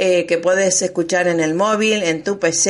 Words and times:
eh, 0.00 0.26
que 0.26 0.38
puedes 0.38 0.80
escuchar 0.82 1.26
en 1.26 1.40
el 1.40 1.54
móvil, 1.54 2.04
en 2.04 2.22
tu 2.22 2.38
PC, 2.38 2.67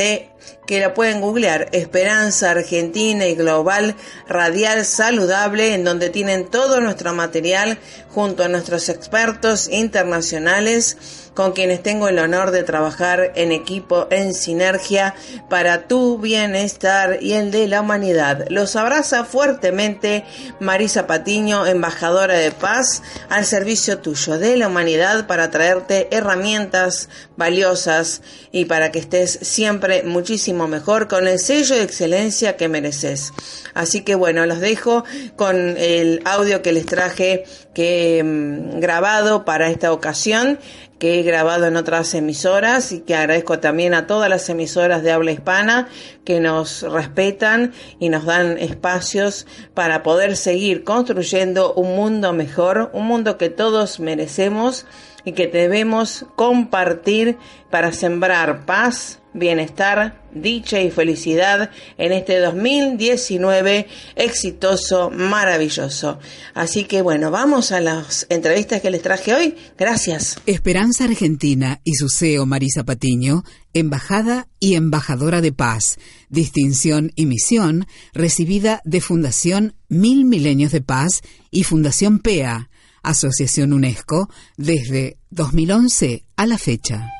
que 0.65 0.79
la 0.79 0.93
pueden 0.93 1.19
googlear, 1.19 1.67
Esperanza 1.71 2.51
Argentina 2.51 3.25
y 3.27 3.35
Global 3.35 3.95
Radial 4.27 4.85
Saludable, 4.85 5.73
en 5.73 5.83
donde 5.83 6.09
tienen 6.09 6.49
todo 6.49 6.79
nuestro 6.79 7.13
material 7.13 7.77
junto 8.09 8.43
a 8.43 8.47
nuestros 8.47 8.87
expertos 8.89 9.67
internacionales 9.69 11.28
con 11.39 11.53
quienes 11.53 11.81
tengo 11.81 12.09
el 12.09 12.19
honor 12.19 12.51
de 12.51 12.63
trabajar 12.63 13.31
en 13.35 13.53
equipo, 13.53 14.07
en 14.09 14.33
sinergia, 14.33 15.15
para 15.47 15.87
tu 15.87 16.17
bienestar 16.17 17.19
y 17.21 17.31
el 17.31 17.49
de 17.49 17.65
la 17.69 17.79
humanidad. 17.79 18.45
Los 18.49 18.75
abraza 18.75 19.23
fuertemente 19.23 20.25
Marisa 20.59 21.07
Patiño, 21.07 21.65
embajadora 21.65 22.33
de 22.33 22.51
paz, 22.51 23.03
al 23.29 23.45
servicio 23.45 23.99
tuyo 23.99 24.37
de 24.37 24.57
la 24.57 24.67
humanidad 24.67 25.27
para 25.27 25.49
traerte 25.49 26.09
herramientas 26.11 27.07
valiosas 27.37 28.21
y 28.51 28.65
para 28.65 28.91
que 28.91 28.99
estés 28.99 29.39
siempre 29.41 30.03
muchísimo 30.03 30.67
mejor 30.67 31.07
con 31.07 31.25
el 31.25 31.39
sello 31.39 31.77
de 31.77 31.83
excelencia 31.83 32.57
que 32.57 32.67
mereces. 32.67 33.31
Así 33.73 34.01
que 34.01 34.15
bueno, 34.15 34.45
los 34.45 34.59
dejo 34.59 35.05
con 35.37 35.77
el 35.77 36.21
audio 36.25 36.61
que 36.61 36.73
les 36.73 36.85
traje 36.85 37.45
que 37.73 38.21
mm, 38.21 38.81
grabado 38.81 39.45
para 39.45 39.69
esta 39.69 39.93
ocasión 39.93 40.59
que 40.99 41.19
he 41.19 41.23
grabado 41.23 41.65
en 41.65 41.77
otras 41.77 42.13
emisoras 42.13 42.91
y 42.91 42.99
que 42.99 43.15
agradezco 43.15 43.59
también 43.59 43.93
a 43.93 44.05
todas 44.05 44.29
las 44.29 44.49
emisoras 44.49 45.01
de 45.01 45.11
habla 45.11 45.31
hispana 45.31 45.87
que 46.25 46.39
nos 46.39 46.83
respetan 46.83 47.71
y 47.99 48.09
nos 48.09 48.25
dan 48.25 48.57
espacios 48.57 49.47
para 49.73 50.03
poder 50.03 50.35
seguir 50.35 50.83
construyendo 50.83 51.73
un 51.73 51.95
mundo 51.95 52.33
mejor, 52.33 52.91
un 52.93 53.07
mundo 53.07 53.37
que 53.37 53.49
todos 53.49 53.99
merecemos 53.99 54.85
y 55.23 55.31
que 55.31 55.47
debemos 55.47 56.25
compartir 56.35 57.37
para 57.69 57.93
sembrar 57.93 58.65
paz, 58.65 59.21
bienestar, 59.39 60.21
dicha 60.33 60.81
y 60.81 60.91
felicidad 60.91 61.71
en 61.97 62.11
este 62.11 62.39
2019 62.39 63.87
exitoso, 64.15 65.09
maravilloso. 65.09 66.19
Así 66.53 66.83
que 66.83 67.01
bueno, 67.01 67.31
vamos 67.31 67.71
a 67.71 67.79
las 67.79 68.27
entrevistas 68.29 68.81
que 68.81 68.91
les 68.91 69.01
traje 69.01 69.33
hoy. 69.33 69.55
Gracias. 69.77 70.39
Esperanza 70.45 71.05
Argentina 71.05 71.81
y 71.83 71.95
su 71.95 72.09
CEO 72.09 72.45
Marisa 72.45 72.83
Patiño, 72.83 73.43
embajada 73.73 74.47
y 74.59 74.75
embajadora 74.75 75.41
de 75.41 75.51
paz, 75.51 75.97
distinción 76.29 77.11
y 77.15 77.25
misión 77.25 77.87
recibida 78.13 78.81
de 78.83 79.01
Fundación 79.01 79.75
Mil 79.87 80.25
Milenios 80.25 80.71
de 80.71 80.81
Paz 80.81 81.21
y 81.49 81.63
Fundación 81.63 82.19
PEA, 82.19 82.69
Asociación 83.01 83.73
UNESCO, 83.73 84.29
desde 84.57 85.17
2011 85.31 86.25
a 86.35 86.45
la 86.45 86.57
fecha. 86.57 87.18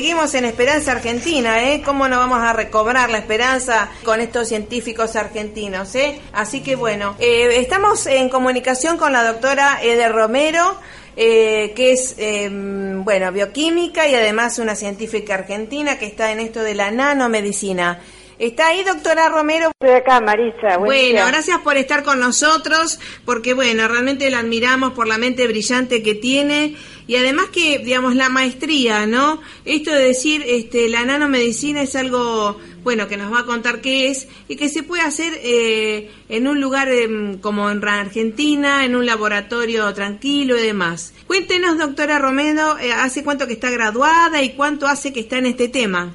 Seguimos 0.00 0.32
en 0.32 0.46
Esperanza 0.46 0.92
Argentina, 0.92 1.62
¿eh? 1.62 1.82
¿Cómo 1.84 2.08
no 2.08 2.16
vamos 2.16 2.40
a 2.40 2.54
recobrar 2.54 3.10
la 3.10 3.18
esperanza 3.18 3.90
con 4.02 4.22
estos 4.22 4.48
científicos 4.48 5.14
argentinos, 5.14 5.94
eh? 5.94 6.18
Así 6.32 6.62
que 6.62 6.74
bueno, 6.74 7.16
eh, 7.18 7.58
estamos 7.58 8.06
en 8.06 8.30
comunicación 8.30 8.96
con 8.96 9.12
la 9.12 9.22
doctora 9.22 9.78
Eder 9.82 10.10
Romero, 10.10 10.74
eh, 11.18 11.74
que 11.76 11.92
es, 11.92 12.14
em, 12.16 13.04
bueno, 13.04 13.30
bioquímica 13.30 14.08
y 14.08 14.14
además 14.14 14.58
una 14.58 14.74
científica 14.74 15.34
argentina 15.34 15.98
que 15.98 16.06
está 16.06 16.32
en 16.32 16.40
esto 16.40 16.62
de 16.62 16.74
la 16.74 16.90
nanomedicina. 16.90 18.00
¿Está 18.40 18.68
ahí, 18.68 18.82
doctora 18.82 19.28
Romero? 19.28 19.70
Estoy 19.78 19.96
acá, 19.98 20.18
Marisa. 20.18 20.78
bueno, 20.78 21.26
gracias 21.26 21.58
por 21.58 21.76
estar 21.76 22.02
con 22.02 22.20
nosotros, 22.20 22.98
porque 23.26 23.52
bueno, 23.52 23.86
realmente 23.86 24.30
la 24.30 24.38
admiramos 24.38 24.94
por 24.94 25.06
la 25.06 25.18
mente 25.18 25.46
brillante 25.46 26.02
que 26.02 26.14
tiene 26.14 26.74
y 27.10 27.16
además 27.16 27.46
que, 27.46 27.80
digamos, 27.80 28.14
la 28.14 28.28
maestría, 28.28 29.04
¿no? 29.04 29.40
Esto 29.64 29.92
de 29.92 30.04
decir, 30.04 30.44
este, 30.46 30.88
la 30.88 31.04
nanomedicina 31.04 31.82
es 31.82 31.96
algo, 31.96 32.56
bueno, 32.84 33.08
que 33.08 33.16
nos 33.16 33.32
va 33.32 33.40
a 33.40 33.46
contar 33.46 33.80
qué 33.80 34.10
es 34.10 34.28
y 34.46 34.54
que 34.54 34.68
se 34.68 34.84
puede 34.84 35.02
hacer 35.02 35.32
eh, 35.42 36.08
en 36.28 36.46
un 36.46 36.60
lugar 36.60 36.86
em, 36.88 37.40
como 37.40 37.68
en 37.68 37.84
Argentina, 37.84 38.84
en 38.84 38.94
un 38.94 39.06
laboratorio 39.06 39.92
tranquilo 39.92 40.56
y 40.56 40.62
demás. 40.62 41.12
Cuéntenos, 41.26 41.78
doctora 41.78 42.20
Romero, 42.20 42.78
eh, 42.78 42.92
¿hace 42.92 43.24
cuánto 43.24 43.48
que 43.48 43.54
está 43.54 43.70
graduada 43.70 44.40
y 44.40 44.50
cuánto 44.50 44.86
hace 44.86 45.12
que 45.12 45.18
está 45.18 45.38
en 45.38 45.46
este 45.46 45.68
tema? 45.68 46.14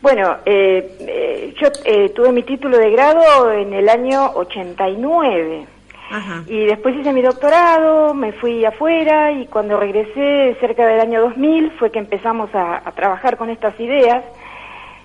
Bueno, 0.00 0.36
eh, 0.46 0.96
eh, 1.00 1.54
yo 1.60 1.66
eh, 1.84 2.10
tuve 2.10 2.30
mi 2.30 2.44
título 2.44 2.78
de 2.78 2.90
grado 2.92 3.50
en 3.50 3.72
el 3.74 3.88
año 3.88 4.30
89. 4.34 5.79
Ajá. 6.10 6.42
Y 6.48 6.66
después 6.66 6.96
hice 6.96 7.12
mi 7.12 7.22
doctorado, 7.22 8.14
me 8.14 8.32
fui 8.32 8.64
afuera 8.64 9.30
y 9.30 9.46
cuando 9.46 9.78
regresé 9.78 10.56
cerca 10.60 10.84
del 10.86 11.00
año 11.00 11.20
2000 11.20 11.70
fue 11.78 11.92
que 11.92 12.00
empezamos 12.00 12.50
a, 12.52 12.82
trabajar 12.96 13.36
con 13.36 13.48
estas 13.48 13.78
ideas, 13.78 14.24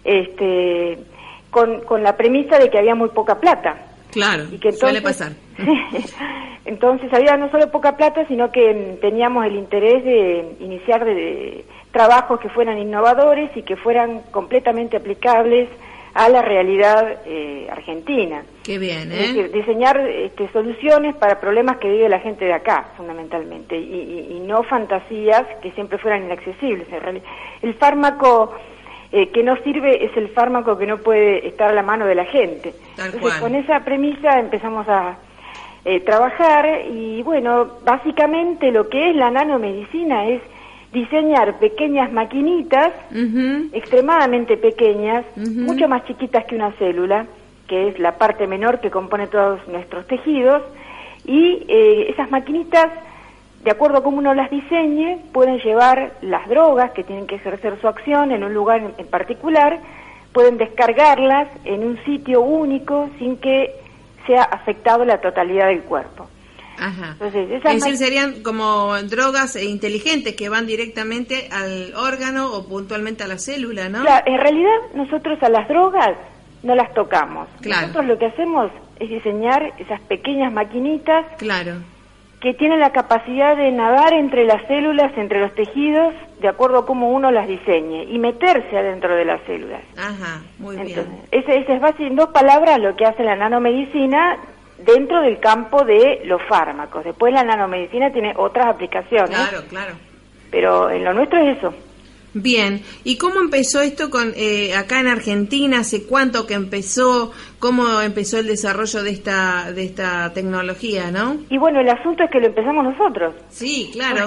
este, 0.03 0.97
con, 1.51 1.81
con, 1.81 2.01
la 2.01 2.17
premisa 2.17 2.57
de 2.57 2.69
que 2.71 2.79
había 2.79 2.95
muy 2.95 3.09
poca 3.09 3.39
plata. 3.39 3.77
Claro, 4.11 4.45
y 4.51 4.57
que 4.57 4.71
suele 4.71 5.01
pasar. 5.01 5.33
entonces 6.65 7.13
había 7.13 7.37
no 7.37 7.51
solo 7.51 7.69
poca 7.69 7.95
plata, 7.95 8.25
sino 8.27 8.51
que 8.51 8.97
teníamos 8.99 9.45
el 9.45 9.55
interés 9.55 10.03
de 10.03 10.55
iniciar 10.59 11.05
de 11.05 11.65
trabajos 11.91 12.39
que 12.39 12.49
fueran 12.49 12.79
innovadores 12.79 13.55
y 13.55 13.61
que 13.61 13.75
fueran 13.75 14.21
completamente 14.31 14.97
aplicables 14.97 15.69
a 16.15 16.29
la 16.29 16.41
realidad 16.41 17.19
eh, 17.25 17.67
argentina. 17.71 18.43
Qué 18.65 18.79
bien, 18.79 19.11
¿eh? 19.11 19.15
Es 19.19 19.35
decir, 19.35 19.51
diseñar 19.51 19.99
este, 19.99 20.49
soluciones 20.51 21.15
para 21.17 21.39
problemas 21.39 21.77
que 21.77 21.87
vive 21.87 22.09
la 22.09 22.19
gente 22.19 22.45
de 22.45 22.53
acá, 22.53 22.89
fundamentalmente, 22.97 23.77
y, 23.77 24.41
no 24.45 24.63
fantasías 24.63 25.43
que 25.61 25.71
siempre 25.71 25.97
fueran 25.97 26.25
inaccesibles. 26.25 26.87
El 27.61 27.73
fármaco 27.75 28.53
eh, 29.11 29.29
que 29.29 29.43
no 29.43 29.55
sirve 29.63 30.05
es 30.05 30.15
el 30.17 30.29
fármaco 30.29 30.77
que 30.77 30.85
no 30.87 30.97
puede 30.97 31.47
estar 31.47 31.69
a 31.69 31.73
la 31.73 31.83
mano 31.83 32.05
de 32.05 32.15
la 32.15 32.25
gente. 32.25 32.73
Entonces, 32.97 33.33
con 33.39 33.53
esa 33.55 33.81
premisa 33.81 34.39
empezamos 34.39 34.87
a 34.87 35.17
eh, 35.83 35.99
trabajar 35.99 36.85
y, 36.89 37.21
bueno, 37.21 37.67
básicamente 37.83 38.71
lo 38.71 38.89
que 38.89 39.11
es 39.11 39.15
la 39.15 39.29
nanomedicina 39.29 40.27
es 40.27 40.41
diseñar 40.91 41.59
pequeñas 41.59 42.11
maquinitas 42.11 42.93
extremadamente 43.73 44.57
pequeñas, 44.57 45.25
mucho 45.35 45.87
más 45.87 46.05
chiquitas 46.05 46.45
que 46.45 46.55
una 46.55 46.71
célula, 46.73 47.25
que 47.67 47.89
es 47.89 47.99
la 47.99 48.17
parte 48.17 48.47
menor 48.47 48.79
que 48.79 48.91
compone 48.91 49.27
todos 49.27 49.67
nuestros 49.67 50.05
tejidos, 50.07 50.63
y 51.25 51.65
eh, 51.67 52.07
esas 52.09 52.29
maquinitas, 52.29 52.87
de 53.63 53.71
acuerdo 53.71 53.97
a 53.97 54.03
cómo 54.03 54.17
uno 54.17 54.33
las 54.33 54.51
diseñe, 54.51 55.17
pueden 55.33 55.57
llevar 55.59 56.13
las 56.21 56.47
drogas 56.47 56.91
que 56.91 57.03
tienen 57.03 57.25
que 57.25 57.35
ejercer 57.35 57.79
su 57.81 57.87
acción 57.87 58.31
en 58.31 58.43
un 58.43 58.53
lugar 58.53 58.93
en 58.97 59.07
particular, 59.07 59.79
pueden 60.33 60.57
descargarlas 60.57 61.47
en 61.63 61.83
un 61.83 62.03
sitio 62.03 62.41
único 62.41 63.09
sin 63.17 63.37
que 63.37 63.73
sea 64.27 64.43
afectado 64.43 65.05
la 65.05 65.21
totalidad 65.21 65.67
del 65.67 65.83
cuerpo. 65.83 66.27
Ajá. 66.77 67.11
Entonces, 67.13 67.49
es 67.51 67.63
decir, 67.63 67.97
serían 67.97 68.43
como 68.43 68.93
drogas 69.03 69.55
inteligentes 69.55 70.35
que 70.35 70.49
van 70.49 70.67
directamente 70.67 71.47
al 71.51 71.93
órgano 71.95 72.51
o 72.53 72.67
puntualmente 72.67 73.23
a 73.23 73.27
la 73.27 73.37
célula, 73.37 73.87
¿no? 73.87 74.01
Claro, 74.01 74.25
en 74.27 74.39
realidad 74.39 74.75
nosotros 74.93 75.41
a 75.41 75.49
las 75.49 75.67
drogas 75.69 76.17
no 76.65 76.75
las 76.75 76.93
tocamos. 76.93 77.47
Nosotros 77.63 78.05
lo 78.05 78.17
que 78.17 78.25
hacemos 78.25 78.71
es 78.99 79.09
diseñar 79.09 79.71
esas 79.77 80.01
pequeñas 80.01 80.51
maquinitas 80.51 81.25
claro. 81.37 81.75
que 82.41 82.55
tienen 82.55 82.79
la 82.79 82.91
capacidad 82.91 83.55
de 83.55 83.71
nadar 83.71 84.13
entre 84.13 84.45
las 84.45 84.65
células, 84.67 85.15
entre 85.15 85.41
los 85.41 85.53
tejidos, 85.53 86.13
de 86.41 86.47
acuerdo 86.47 86.79
a 86.79 86.85
cómo 86.85 87.11
uno 87.11 87.29
las 87.31 87.47
diseñe 87.47 88.05
y 88.09 88.17
meterse 88.17 88.77
adentro 88.77 89.15
de 89.15 89.25
las 89.25 89.41
células. 89.45 89.81
Ajá, 89.95 90.41
muy 90.57 90.75
bien. 90.77 91.05
Ese, 91.31 91.57
ese 91.57 91.75
es 91.75 91.81
básicamente 91.81 92.07
en 92.07 92.15
dos 92.15 92.29
palabras 92.29 92.79
lo 92.79 92.95
que 92.95 93.05
hace 93.05 93.23
la 93.23 93.35
nanomedicina 93.35 94.37
dentro 94.79 95.21
del 95.21 95.39
campo 95.39 95.85
de 95.85 96.23
los 96.25 96.41
fármacos. 96.49 97.03
Después 97.03 97.31
la 97.31 97.43
nanomedicina 97.43 98.11
tiene 98.11 98.33
otras 98.35 98.65
aplicaciones. 98.65 99.37
Claro, 99.37 99.63
claro. 99.69 99.93
Pero 100.49 100.89
en 100.89 101.03
lo 101.03 101.13
nuestro 101.13 101.39
es 101.39 101.57
eso. 101.57 101.73
Bien, 102.37 102.81
¿y 103.05 103.17
cómo 103.17 103.39
empezó 103.39 103.79
esto 103.79 104.09
con 104.09 104.33
eh, 104.35 104.75
acá 104.75 104.99
en 104.99 105.07
Argentina? 105.07 105.79
¿Hace 105.79 106.03
cuánto 106.03 106.45
que 106.45 106.53
empezó? 106.53 107.31
¿Cómo 107.59 108.01
empezó 108.01 108.37
el 108.37 108.47
desarrollo 108.47 109.03
de 109.03 109.11
esta 109.11 109.71
de 109.71 109.85
esta 109.85 110.33
tecnología, 110.33 111.11
no? 111.11 111.37
Y 111.49 111.57
bueno, 111.57 111.79
el 111.79 111.87
asunto 111.87 112.25
es 112.25 112.29
que 112.29 112.41
lo 112.41 112.47
empezamos 112.47 112.83
nosotros. 112.83 113.35
Sí, 113.47 113.89
claro. 113.93 114.25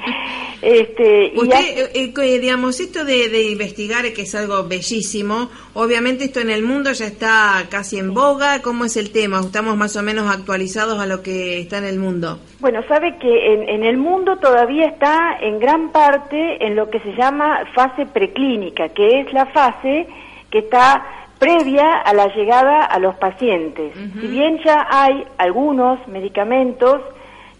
este, 0.62 1.32
Usted, 1.34 1.90
eh, 1.94 2.12
eh, 2.14 2.38
digamos, 2.38 2.78
esto 2.78 3.06
de, 3.06 3.30
de, 3.30 3.50
investigar, 3.50 4.04
que 4.12 4.22
es 4.22 4.34
algo 4.34 4.68
bellísimo, 4.68 5.48
obviamente 5.72 6.24
esto 6.24 6.40
en 6.40 6.50
el 6.50 6.62
mundo 6.62 6.92
ya 6.92 7.06
está 7.06 7.66
casi 7.70 7.98
en 7.98 8.12
boga. 8.12 8.60
¿Cómo 8.60 8.84
es 8.84 8.98
el 8.98 9.12
tema? 9.12 9.40
¿Estamos 9.40 9.78
más 9.78 9.96
o 9.96 10.02
menos 10.02 10.30
actualizados 10.30 11.00
a 11.00 11.06
lo 11.06 11.22
que 11.22 11.58
está 11.58 11.78
en 11.78 11.84
el 11.84 11.98
mundo? 11.98 12.38
Bueno, 12.60 12.82
sabe 12.86 13.16
que 13.18 13.54
en, 13.54 13.66
en 13.66 13.84
el 13.84 13.96
mundo 13.96 14.36
todavía 14.36 14.84
está 14.84 15.38
en 15.40 15.58
gran 15.58 15.90
parte 15.90 16.62
en 16.66 16.76
lo 16.76 16.90
que 16.90 17.00
se 17.00 17.12
llama 17.16 17.29
fase 17.74 18.06
preclínica, 18.06 18.88
que 18.90 19.20
es 19.20 19.32
la 19.32 19.46
fase 19.46 20.06
que 20.50 20.58
está 20.58 21.04
previa 21.38 21.98
a 21.98 22.12
la 22.12 22.26
llegada 22.34 22.84
a 22.84 22.98
los 22.98 23.14
pacientes. 23.16 23.94
Si 24.20 24.26
bien 24.26 24.58
ya 24.62 24.86
hay 24.90 25.24
algunos 25.38 26.06
medicamentos 26.06 27.00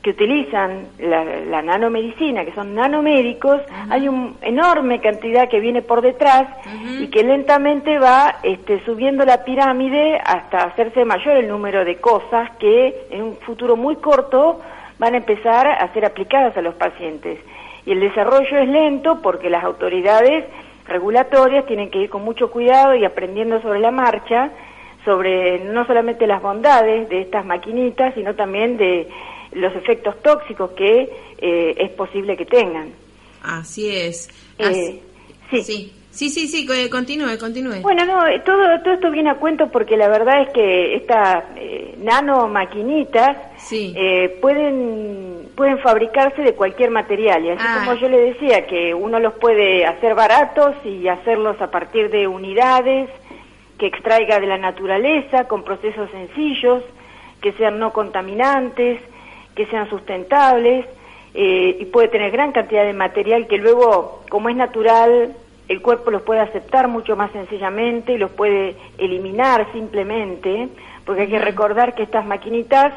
que 0.02 0.10
utilizan 0.10 0.88
la, 0.98 1.62
nanomedicina, 1.62 2.44
que 2.44 2.52
son 2.52 2.74
nanomédicos, 2.74 3.60
hay 3.90 4.08
una 4.08 4.32
enorme 4.42 5.00
cantidad 5.00 5.48
que 5.48 5.60
viene 5.60 5.82
por 5.82 6.00
detrás 6.02 6.46
y 6.98 7.08
que 7.08 7.22
lentamente 7.22 7.98
va 7.98 8.36
este, 8.42 8.82
subiendo 8.84 9.24
la 9.24 9.44
pirámide 9.44 10.18
hasta 10.24 10.64
hacerse 10.64 11.04
mayor 11.04 11.36
el 11.36 11.48
número 11.48 11.84
de 11.84 11.96
cosas 11.96 12.50
que 12.58 13.06
en 13.10 13.22
un 13.22 13.36
futuro 13.36 13.76
muy 13.76 13.96
corto 13.96 14.60
van 14.98 15.14
a 15.14 15.18
empezar 15.18 15.66
a 15.66 15.92
ser 15.92 16.04
aplicadas 16.04 16.56
a 16.56 16.62
los 16.62 16.74
pacientes 16.74 17.38
y 17.86 17.92
el 17.92 18.00
desarrollo 18.00 18.58
es 18.58 18.68
lento 18.68 19.20
porque 19.22 19.50
las 19.50 19.64
autoridades 19.64 20.44
regulatorias 20.86 21.66
tienen 21.66 21.90
que 21.90 21.98
ir 21.98 22.10
con 22.10 22.22
mucho 22.22 22.50
cuidado 22.50 22.94
y 22.94 23.04
aprendiendo 23.04 23.60
sobre 23.62 23.80
la 23.80 23.90
marcha 23.90 24.50
sobre 25.04 25.60
no 25.64 25.86
solamente 25.86 26.26
las 26.26 26.42
bondades 26.42 27.08
de 27.08 27.22
estas 27.22 27.44
maquinitas, 27.44 28.14
sino 28.14 28.34
también 28.34 28.76
de 28.76 29.08
los 29.52 29.74
efectos 29.74 30.20
tóxicos 30.22 30.72
que 30.72 31.10
eh, 31.38 31.74
es 31.78 31.90
posible 31.90 32.36
que 32.36 32.46
tengan. 32.46 32.92
Así 33.42 33.88
es. 33.88 34.28
Eh, 34.58 35.00
sí. 35.50 35.62
Sí, 35.62 35.92
sí, 36.30 36.48
sí, 36.48 36.66
continúe, 36.90 37.38
continúe. 37.38 37.80
Bueno, 37.82 38.04
no, 38.04 38.26
eh, 38.26 38.40
todo, 38.44 38.80
todo 38.82 38.94
esto 38.94 39.10
viene 39.10 39.30
a 39.30 39.36
cuento 39.36 39.68
porque 39.68 39.96
la 39.96 40.08
verdad 40.08 40.42
es 40.42 40.48
que 40.50 40.96
estas 40.96 41.44
eh, 41.56 41.94
nano 41.98 42.48
maquinitas 42.48 43.36
eh, 43.72 44.38
pueden, 44.40 45.48
pueden 45.54 45.78
fabricarse 45.78 46.42
de 46.42 46.54
cualquier 46.54 46.90
material. 46.90 47.44
Y 47.44 47.50
así 47.50 47.64
ah. 47.64 47.82
como 47.84 47.98
yo 48.00 48.08
le 48.08 48.32
decía, 48.32 48.66
que 48.66 48.92
uno 48.94 49.20
los 49.20 49.34
puede 49.34 49.86
hacer 49.86 50.14
baratos 50.14 50.74
y 50.84 51.06
hacerlos 51.08 51.60
a 51.60 51.70
partir 51.70 52.10
de 52.10 52.26
unidades 52.26 53.08
que 53.78 53.86
extraiga 53.86 54.38
de 54.38 54.46
la 54.46 54.58
naturaleza, 54.58 55.48
con 55.48 55.64
procesos 55.64 56.10
sencillos, 56.10 56.82
que 57.40 57.52
sean 57.52 57.78
no 57.78 57.92
contaminantes, 57.92 59.00
que 59.54 59.66
sean 59.66 59.88
sustentables, 59.88 60.86
eh, 61.32 61.76
y 61.80 61.84
puede 61.86 62.08
tener 62.08 62.30
gran 62.30 62.52
cantidad 62.52 62.84
de 62.84 62.92
material 62.92 63.46
que 63.46 63.56
luego, 63.56 64.22
como 64.28 64.48
es 64.48 64.56
natural, 64.56 65.34
el 65.70 65.80
cuerpo 65.82 66.10
los 66.10 66.22
puede 66.22 66.40
aceptar 66.40 66.88
mucho 66.88 67.14
más 67.14 67.30
sencillamente 67.30 68.14
y 68.14 68.18
los 68.18 68.32
puede 68.32 68.74
eliminar 68.98 69.70
simplemente, 69.72 70.68
porque 71.06 71.22
hay 71.22 71.28
que 71.28 71.38
recordar 71.38 71.94
que 71.94 72.02
estas 72.02 72.26
maquinitas 72.26 72.92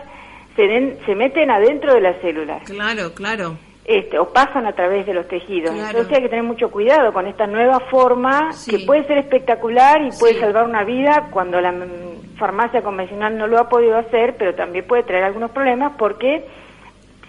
se, 0.56 0.98
se 1.06 1.14
meten 1.14 1.52
adentro 1.52 1.94
de 1.94 2.02
las 2.02 2.20
células. 2.20 2.64
Claro, 2.64 3.14
claro. 3.14 3.58
Este, 3.86 4.18
o 4.18 4.34
pasan 4.34 4.66
a 4.66 4.72
través 4.72 5.06
de 5.06 5.14
los 5.14 5.28
tejidos. 5.28 5.76
Entonces 5.76 6.16
hay 6.16 6.24
que 6.24 6.30
tener 6.30 6.44
mucho 6.44 6.72
cuidado 6.72 7.14
con 7.14 7.28
esta 7.28 7.46
nueva 7.46 7.80
forma 7.92 8.50
que 8.68 8.80
puede 8.80 9.06
ser 9.06 9.20
espectacular 9.20 10.02
y 10.02 10.10
puede 10.18 10.40
salvar 10.40 10.64
una 10.64 10.84
vida 10.84 11.28
cuando 11.30 11.62
la 11.62 11.76
farmacia 12.40 12.82
convencional 12.82 13.38
no 13.38 13.46
lo 13.46 13.60
ha 13.60 13.70
podido 13.70 13.98
hacer, 14.00 14.36
pero 14.40 14.56
también 14.56 14.88
puede 14.88 15.04
traer 15.04 15.26
algunos 15.26 15.52
problemas 15.52 15.94
porque 16.00 16.44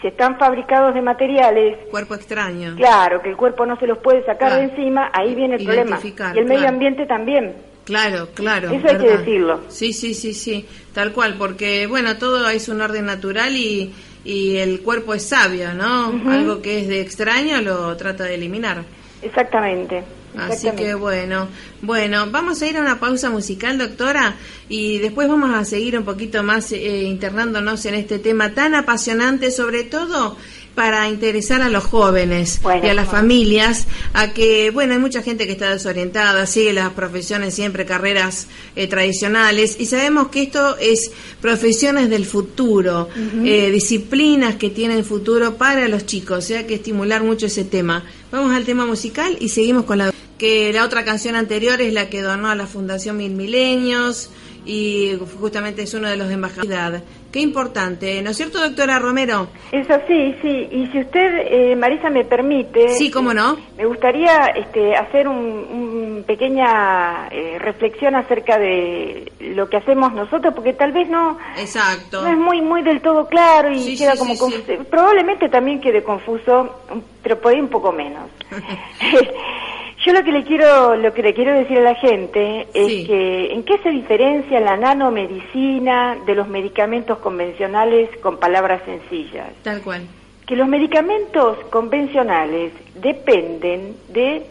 si 0.04 0.08
están 0.08 0.36
fabricados 0.36 0.92
de 0.92 1.00
materiales... 1.00 1.78
Cuerpo 1.90 2.14
extraño. 2.14 2.76
Claro, 2.76 3.22
que 3.22 3.30
el 3.30 3.38
cuerpo 3.38 3.64
no 3.64 3.74
se 3.78 3.86
los 3.86 3.96
puede 3.96 4.22
sacar 4.26 4.52
de 4.52 4.64
encima, 4.64 5.10
ahí 5.14 5.34
viene 5.34 5.54
el 5.54 5.64
problema. 5.64 5.98
Y 6.34 6.38
el 6.38 6.44
medio 6.44 6.68
ambiente 6.68 7.06
también. 7.06 7.54
Claro, 7.86 8.28
claro. 8.34 8.68
Eso 8.70 8.86
hay 8.86 8.98
que 8.98 9.16
decirlo. 9.16 9.60
Sí, 9.68 9.94
sí, 9.94 10.12
sí, 10.12 10.34
sí, 10.34 10.68
tal 10.92 11.12
cual, 11.12 11.36
porque 11.38 11.86
bueno, 11.86 12.18
todo 12.18 12.50
es 12.50 12.68
un 12.68 12.82
orden 12.82 13.06
natural 13.06 13.56
y, 13.56 13.94
y 14.26 14.58
el 14.58 14.82
cuerpo 14.82 15.14
es 15.14 15.26
sabio, 15.26 15.72
¿no? 15.72 16.12
Algo 16.30 16.60
que 16.60 16.80
es 16.80 16.88
de 16.88 17.00
extraño 17.00 17.62
lo 17.62 17.96
trata 17.96 18.24
de 18.24 18.34
eliminar. 18.34 18.82
Exactamente. 19.22 20.04
Así 20.36 20.70
que 20.72 20.94
bueno, 20.94 21.48
bueno, 21.82 22.26
vamos 22.30 22.60
a 22.62 22.66
ir 22.66 22.76
a 22.76 22.80
una 22.80 22.98
pausa 22.98 23.30
musical, 23.30 23.78
doctora, 23.78 24.36
y 24.68 24.98
después 24.98 25.28
vamos 25.28 25.50
a 25.54 25.64
seguir 25.64 25.96
un 25.98 26.04
poquito 26.04 26.42
más 26.42 26.72
eh, 26.72 27.02
internándonos 27.04 27.84
en 27.86 27.94
este 27.94 28.18
tema 28.18 28.54
tan 28.54 28.74
apasionante, 28.74 29.50
sobre 29.50 29.84
todo 29.84 30.36
para 30.74 31.08
interesar 31.08 31.62
a 31.62 31.68
los 31.68 31.84
jóvenes 31.84 32.60
y 32.82 32.86
a 32.88 32.94
las 32.94 33.08
familias 33.08 33.86
a 34.12 34.32
que, 34.32 34.70
bueno, 34.70 34.94
hay 34.94 34.98
mucha 34.98 35.22
gente 35.22 35.46
que 35.46 35.52
está 35.52 35.70
desorientada, 35.70 36.46
sigue 36.46 36.72
las 36.72 36.90
profesiones 36.90 37.54
siempre, 37.54 37.86
carreras 37.86 38.48
eh, 38.74 38.86
tradicionales, 38.88 39.76
y 39.78 39.86
sabemos 39.86 40.28
que 40.28 40.42
esto 40.42 40.76
es 40.78 41.12
profesiones 41.40 42.10
del 42.10 42.26
futuro, 42.26 43.08
eh, 43.44 43.70
disciplinas 43.70 44.56
que 44.56 44.70
tienen 44.70 45.04
futuro 45.04 45.54
para 45.54 45.86
los 45.88 46.06
chicos, 46.06 46.38
o 46.38 46.42
sea 46.42 46.66
que 46.66 46.74
estimular 46.74 47.22
mucho 47.22 47.46
ese 47.46 47.64
tema. 47.64 48.04
Vamos 48.32 48.52
al 48.52 48.64
tema 48.64 48.84
musical 48.84 49.36
y 49.38 49.50
seguimos 49.50 49.84
con 49.84 49.98
la 49.98 50.12
que 50.38 50.72
la 50.72 50.84
otra 50.84 51.04
canción 51.04 51.36
anterior 51.36 51.80
es 51.80 51.92
la 51.92 52.08
que 52.08 52.22
donó 52.22 52.48
a 52.48 52.54
la 52.54 52.66
Fundación 52.66 53.16
Mil 53.16 53.32
Milenios 53.34 54.30
y 54.66 55.18
justamente 55.40 55.82
es 55.82 55.94
uno 55.94 56.08
de 56.08 56.16
los 56.16 56.30
embajadores. 56.30 57.02
Qué 57.30 57.40
importante, 57.40 58.22
¿no 58.22 58.30
es 58.30 58.36
cierto, 58.36 58.60
doctora 58.60 59.00
Romero? 59.00 59.48
Eso 59.72 59.94
sí, 60.06 60.36
sí. 60.40 60.68
Y 60.70 60.86
si 60.92 61.00
usted, 61.00 61.48
eh, 61.50 61.74
Marisa, 61.74 62.08
me 62.08 62.24
permite... 62.24 62.90
Sí, 62.90 63.10
cómo 63.10 63.34
no. 63.34 63.58
Me 63.76 63.86
gustaría 63.86 64.46
este, 64.54 64.94
hacer 64.94 65.26
una 65.26 66.22
pequeña 66.22 67.26
eh, 67.32 67.58
reflexión 67.58 68.14
acerca 68.14 68.56
de 68.56 69.32
lo 69.40 69.68
que 69.68 69.78
hacemos 69.78 70.12
nosotros, 70.14 70.54
porque 70.54 70.74
tal 70.74 70.92
vez 70.92 71.08
no... 71.08 71.36
Exacto. 71.58 72.22
No 72.22 72.28
es 72.28 72.38
muy, 72.38 72.62
muy 72.62 72.82
del 72.82 73.00
todo 73.00 73.26
claro 73.26 73.72
y 73.72 73.96
queda 73.96 74.16
como 74.16 74.38
confuso. 74.38 74.84
Probablemente 74.88 75.48
también 75.48 75.80
quede 75.80 76.04
confuso, 76.04 76.82
pero 77.20 77.40
por 77.40 77.52
ahí 77.52 77.60
un 77.60 77.68
poco 77.68 77.90
menos. 77.90 78.30
Yo 80.04 80.12
lo 80.12 80.22
que 80.22 80.32
le 80.32 80.44
quiero, 80.44 80.96
lo 80.96 81.14
que 81.14 81.22
le 81.22 81.32
quiero 81.32 81.54
decir 81.58 81.78
a 81.78 81.82
la 81.82 81.94
gente 81.94 82.68
es 82.74 83.06
que 83.06 83.52
en 83.52 83.62
qué 83.62 83.78
se 83.78 83.88
diferencia 83.88 84.60
la 84.60 84.76
nanomedicina 84.76 86.18
de 86.26 86.34
los 86.34 86.46
medicamentos 86.46 87.18
convencionales 87.18 88.10
con 88.20 88.36
palabras 88.38 88.82
sencillas. 88.84 89.48
Tal 89.62 89.80
cual. 89.80 90.02
Que 90.46 90.56
los 90.56 90.68
medicamentos 90.68 91.56
convencionales 91.70 92.72
dependen 92.96 93.96
de 94.10 94.46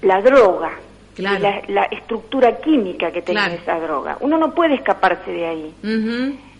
la 0.00 0.22
droga, 0.22 0.78
la, 1.18 1.84
estructura 1.90 2.56
química 2.58 3.12
que 3.12 3.20
tiene 3.20 3.56
esa 3.56 3.78
droga. 3.80 4.16
Uno 4.20 4.38
no 4.38 4.54
puede 4.54 4.76
escaparse 4.76 5.30
de 5.30 5.46
ahí. 5.46 5.74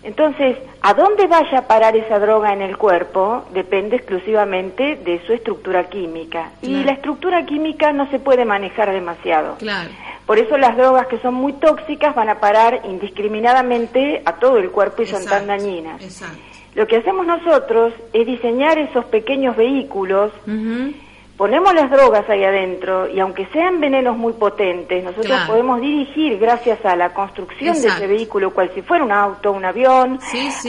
Entonces, 0.02 0.56
a 0.80 0.94
dónde 0.94 1.26
vaya 1.28 1.58
a 1.58 1.66
parar 1.68 1.96
esa 1.96 2.18
droga 2.18 2.52
en 2.52 2.60
el 2.60 2.76
cuerpo 2.76 3.44
depende 3.52 3.96
exclusivamente 3.96 4.96
de 4.96 5.24
su 5.26 5.32
estructura 5.32 5.88
química. 5.88 6.50
Y 6.60 6.82
la 6.82 6.92
estructura 6.92 7.46
química 7.46 7.92
no 7.92 8.10
se 8.10 8.18
puede 8.18 8.44
manejar 8.44 8.90
demasiado. 8.90 9.56
Claro. 9.58 9.90
Por 10.26 10.38
eso 10.38 10.56
las 10.56 10.76
drogas 10.76 11.06
que 11.06 11.18
son 11.18 11.34
muy 11.34 11.52
tóxicas 11.54 12.14
van 12.14 12.28
a 12.28 12.40
parar 12.40 12.82
indiscriminadamente 12.84 14.22
a 14.24 14.34
todo 14.34 14.58
el 14.58 14.70
cuerpo 14.70 15.02
y 15.02 15.06
son 15.06 15.24
tan 15.24 15.46
dañinas. 15.46 16.02
Exacto. 16.02 16.38
Lo 16.74 16.86
que 16.86 16.96
hacemos 16.96 17.26
nosotros 17.26 17.92
es 18.12 18.26
diseñar 18.26 18.78
esos 18.78 19.04
pequeños 19.06 19.56
vehículos 19.56 20.32
ponemos 21.42 21.74
las 21.74 21.90
drogas 21.90 22.30
ahí 22.30 22.44
adentro 22.44 23.08
y 23.08 23.18
aunque 23.18 23.46
sean 23.46 23.80
venenos 23.80 24.16
muy 24.16 24.32
potentes, 24.34 25.02
nosotros 25.02 25.40
podemos 25.48 25.80
dirigir, 25.80 26.38
gracias 26.38 26.78
a 26.84 26.94
la 26.94 27.12
construcción 27.12 27.74
de 27.82 27.88
ese 27.88 28.06
vehículo, 28.06 28.54
cual 28.54 28.70
si 28.72 28.82
fuera 28.82 29.04
un 29.04 29.10
auto, 29.10 29.50
un 29.50 29.64
avión, 29.64 30.20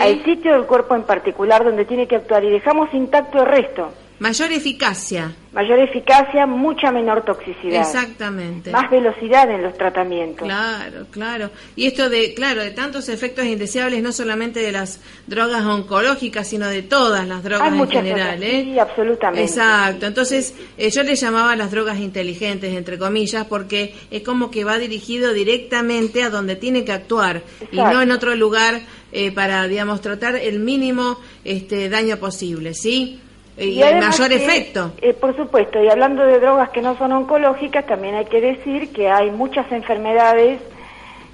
al 0.02 0.24
sitio 0.24 0.54
del 0.54 0.66
cuerpo 0.66 0.96
en 0.96 1.04
particular 1.04 1.64
donde 1.64 1.86
tiene 1.86 2.08
que 2.08 2.16
actuar 2.16 2.44
y 2.44 2.50
dejamos 2.50 2.92
intacto 2.92 3.42
el 3.42 3.46
resto. 3.46 3.90
Mayor 4.24 4.54
eficacia. 4.54 5.36
Mayor 5.52 5.80
eficacia, 5.80 6.46
mucha 6.46 6.94
menor 6.94 7.26
toxicidad. 7.26 7.82
Exactamente. 7.82 8.72
Más 8.72 8.90
velocidad 8.90 9.52
en 9.52 9.62
los 9.62 9.78
tratamientos. 9.78 10.48
Claro, 10.48 11.08
claro. 11.12 11.50
Y 11.76 11.88
esto 11.88 12.10
de, 12.10 12.34
claro, 12.34 12.62
de 12.62 12.72
tantos 12.72 13.10
efectos 13.10 13.44
indeseables, 13.44 14.02
no 14.02 14.14
solamente 14.14 14.62
de 14.62 14.72
las 14.72 15.02
drogas 15.28 15.66
oncológicas, 15.66 16.48
sino 16.48 16.70
de 16.70 16.84
todas 16.84 17.28
las 17.28 17.44
drogas 17.44 17.74
en 17.74 17.90
general. 17.90 18.42
¿eh? 18.42 18.64
Sí, 18.64 18.80
absolutamente. 18.80 19.44
Exacto. 19.44 20.06
Entonces, 20.06 20.56
eh, 20.78 20.90
yo 20.90 21.04
le 21.04 21.16
llamaba 21.16 21.54
las 21.58 21.72
drogas 21.72 22.00
inteligentes, 22.00 22.74
entre 22.74 22.98
comillas, 22.98 23.46
porque 23.48 23.94
es 24.10 24.24
como 24.24 24.50
que 24.50 24.64
va 24.64 24.78
dirigido 24.78 25.34
directamente 25.34 26.24
a 26.24 26.30
donde 26.30 26.56
tiene 26.56 26.86
que 26.86 26.94
actuar 26.94 27.42
y 27.74 27.76
no 27.76 28.02
en 28.02 28.10
otro 28.12 28.34
lugar 28.38 28.80
eh, 29.12 29.34
para, 29.34 29.68
digamos, 29.68 30.00
tratar 30.00 30.38
el 30.38 30.60
mínimo 30.60 31.20
este, 31.44 31.90
daño 31.90 32.16
posible, 32.18 32.74
¿sí? 32.74 33.20
Y, 33.58 33.82
el 33.82 34.00
mayor 34.00 34.32
efecto. 34.32 34.92
Eh, 35.02 35.14
por 35.14 35.36
supuesto, 35.36 35.82
y 35.82 35.90
hablando 35.90 36.26
de 36.26 36.40
drogas 36.40 36.70
que 36.70 36.82
no 36.82 36.98
son 36.98 37.12
oncológicas, 37.12 37.86
también 37.86 38.16
hay 38.16 38.26
que 38.26 38.42
decir 38.42 38.92
que 38.92 39.10
hay 39.10 39.30
muchas 39.32 39.72
enfermedades 39.72 40.60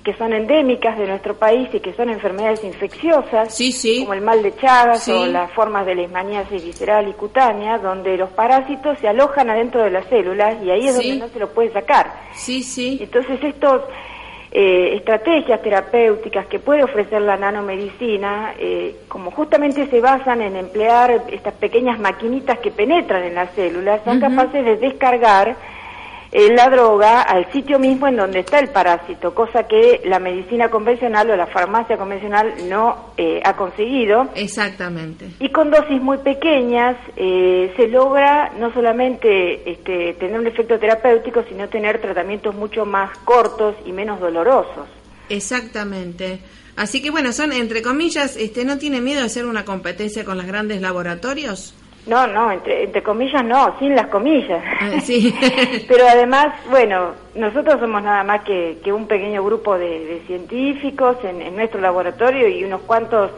que 0.03 0.13
son 0.13 0.33
endémicas 0.33 0.97
de 0.97 1.07
nuestro 1.07 1.35
país 1.35 1.69
y 1.73 1.79
que 1.79 1.93
son 1.93 2.09
enfermedades 2.09 2.63
infecciosas, 2.63 3.57
como 3.99 4.13
el 4.13 4.21
mal 4.21 4.41
de 4.41 4.55
Chagas 4.55 5.07
o 5.09 5.25
las 5.25 5.51
formas 5.51 5.85
de 5.85 5.95
leishmaniasis 5.95 6.63
visceral 6.63 7.07
y 7.07 7.13
cutánea, 7.13 7.77
donde 7.77 8.17
los 8.17 8.29
parásitos 8.29 8.97
se 8.99 9.07
alojan 9.07 9.49
adentro 9.49 9.83
de 9.83 9.91
las 9.91 10.05
células 10.07 10.55
y 10.63 10.71
ahí 10.71 10.88
es 10.88 10.95
donde 10.95 11.17
no 11.17 11.27
se 11.27 11.39
lo 11.39 11.49
puede 11.49 11.71
sacar. 11.73 12.11
Sí, 12.33 12.63
sí. 12.63 12.97
Entonces 13.01 13.43
estos 13.43 13.81
eh, 14.51 14.96
estrategias 14.96 15.62
terapéuticas 15.62 16.48
que 16.48 16.60
puede 16.60 16.84
ofrecer 16.84 17.22
la 17.22 17.38
nanomedicina, 17.38 18.53
eh, 18.58 18.96
como 19.08 19.29
justamente 19.29 19.88
se 19.88 20.01
basan 20.01 20.41
en 20.41 20.56
emplear 20.56 21.25
estas 21.32 21.53
pequeñas 21.53 22.00
maquinitas 22.00 22.58
que 22.60 22.72
penetran 22.72 23.24
en 23.24 23.36
las 23.36 23.51
células, 23.51 24.01
son 24.03 24.20
capaces 24.20 24.65
de 24.65 24.77
descargar 24.77 25.56
la 26.31 26.69
droga 26.69 27.21
al 27.21 27.51
sitio 27.51 27.79
mismo 27.79 28.07
en 28.07 28.17
donde 28.17 28.39
está 28.39 28.59
el 28.59 28.69
parásito, 28.69 29.33
cosa 29.33 29.63
que 29.63 30.01
la 30.05 30.19
medicina 30.19 30.69
convencional 30.69 31.29
o 31.31 31.36
la 31.36 31.48
farmacia 31.48 31.98
convencional 31.98 32.53
no 32.69 33.13
eh, 33.17 33.41
ha 33.43 33.55
conseguido. 33.55 34.29
Exactamente. 34.36 35.29
Y 35.39 35.50
con 35.50 35.71
dosis 35.71 36.01
muy 36.01 36.19
pequeñas 36.19 36.95
eh, 37.15 37.74
se 37.75 37.88
logra 37.88 38.51
no 38.59 38.71
solamente 38.74 39.71
este, 39.71 40.13
tener 40.13 40.39
un 40.39 40.48
efecto 40.48 40.77
terapéutico, 40.77 41.43
sino 41.50 41.67
tener 41.67 42.00
tratamientos 42.00 42.53
mucho 42.53 42.86
más 42.86 43.17
cortos 43.19 43.75
y 43.86 43.91
menos 43.91 44.19
dolorosos. 44.19 44.88
Exactamente. 45.29 46.39
Así 46.75 47.01
que 47.01 47.09
bueno, 47.09 47.33
son 47.33 47.51
entre 47.53 47.81
comillas, 47.81 48.38
este, 48.38 48.65
¿no 48.65 48.77
tiene 48.77 49.01
miedo 49.01 49.19
de 49.19 49.25
hacer 49.25 49.45
una 49.45 49.65
competencia 49.65 50.24
con 50.24 50.38
los 50.38 50.45
grandes 50.45 50.81
laboratorios? 50.81 51.74
No, 52.08 52.25
no, 52.27 52.51
entre, 52.51 52.84
entre 52.84 53.03
comillas 53.03 53.44
no, 53.44 53.77
sin 53.79 53.96
las 53.96 54.08
comillas. 54.08 54.63
Ah, 54.82 55.00
sí. 55.01 55.34
Pero 55.88 56.08
además, 56.08 56.53
bueno, 56.70 57.13
nosotros 57.36 57.79
somos 57.79 58.01
nada 58.01 58.24
más 58.24 58.41
que, 58.44 58.79
que 58.84 58.91
un 58.91 59.08
pequeño 59.08 59.44
grupo 59.44 59.77
de, 59.77 60.22
científicos 60.27 61.18
en, 61.24 61.56
nuestro 61.56 61.82
laboratorio 61.82 62.48
y 62.48 62.63
unos 62.63 62.82
cuantos 62.82 63.32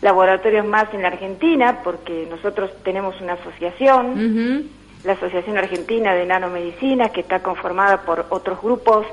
laboratorios 0.00 0.66
más 0.66 0.92
en 0.94 1.02
la 1.02 1.08
Argentina, 1.08 1.80
porque 1.82 2.26
nosotros 2.28 2.70
tenemos 2.82 3.20
una 3.20 3.34
asociación, 3.34 4.68
la 5.04 5.12
Asociación 5.12 5.58
Argentina 5.58 6.14
de 6.14 6.26
Nanomedicina, 6.26 7.08
que 7.10 7.20
está 7.20 7.42
conformada 7.42 8.02
por 8.02 8.26
otros 8.30 8.60
grupos 8.60 9.06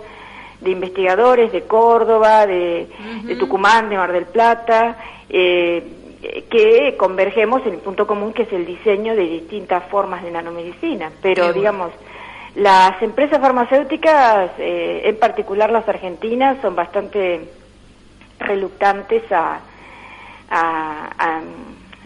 de 0.61 0.71
investigadores 0.71 1.51
de 1.51 1.63
Córdoba, 1.63 2.45
de, 2.45 2.89
de 3.23 3.35
Tucumán, 3.35 3.89
de 3.89 3.97
Mar 3.97 4.11
del 4.11 4.25
Plata, 4.25 4.97
eh, 5.29 5.83
que 6.21 6.95
convergemos 6.97 7.65
en 7.65 7.73
el 7.73 7.79
punto 7.79 8.05
común 8.05 8.33
que 8.33 8.43
es 8.43 8.51
el 8.51 8.65
diseño 8.65 9.15
de 9.15 9.23
distintas 9.23 9.83
formas 9.89 10.23
de 10.23 10.31
nanomedicina. 10.31 11.11
Pero, 11.21 11.53
digamos, 11.53 11.91
las 12.55 13.01
empresas 13.01 13.39
farmacéuticas, 13.39 14.51
eh, 14.57 15.01
en 15.05 15.17
particular 15.17 15.71
las 15.71 15.87
argentinas, 15.87 16.57
son 16.61 16.75
bastante 16.75 17.47
reluctantes 18.39 19.23
a, 19.31 19.59
a, 20.49 21.41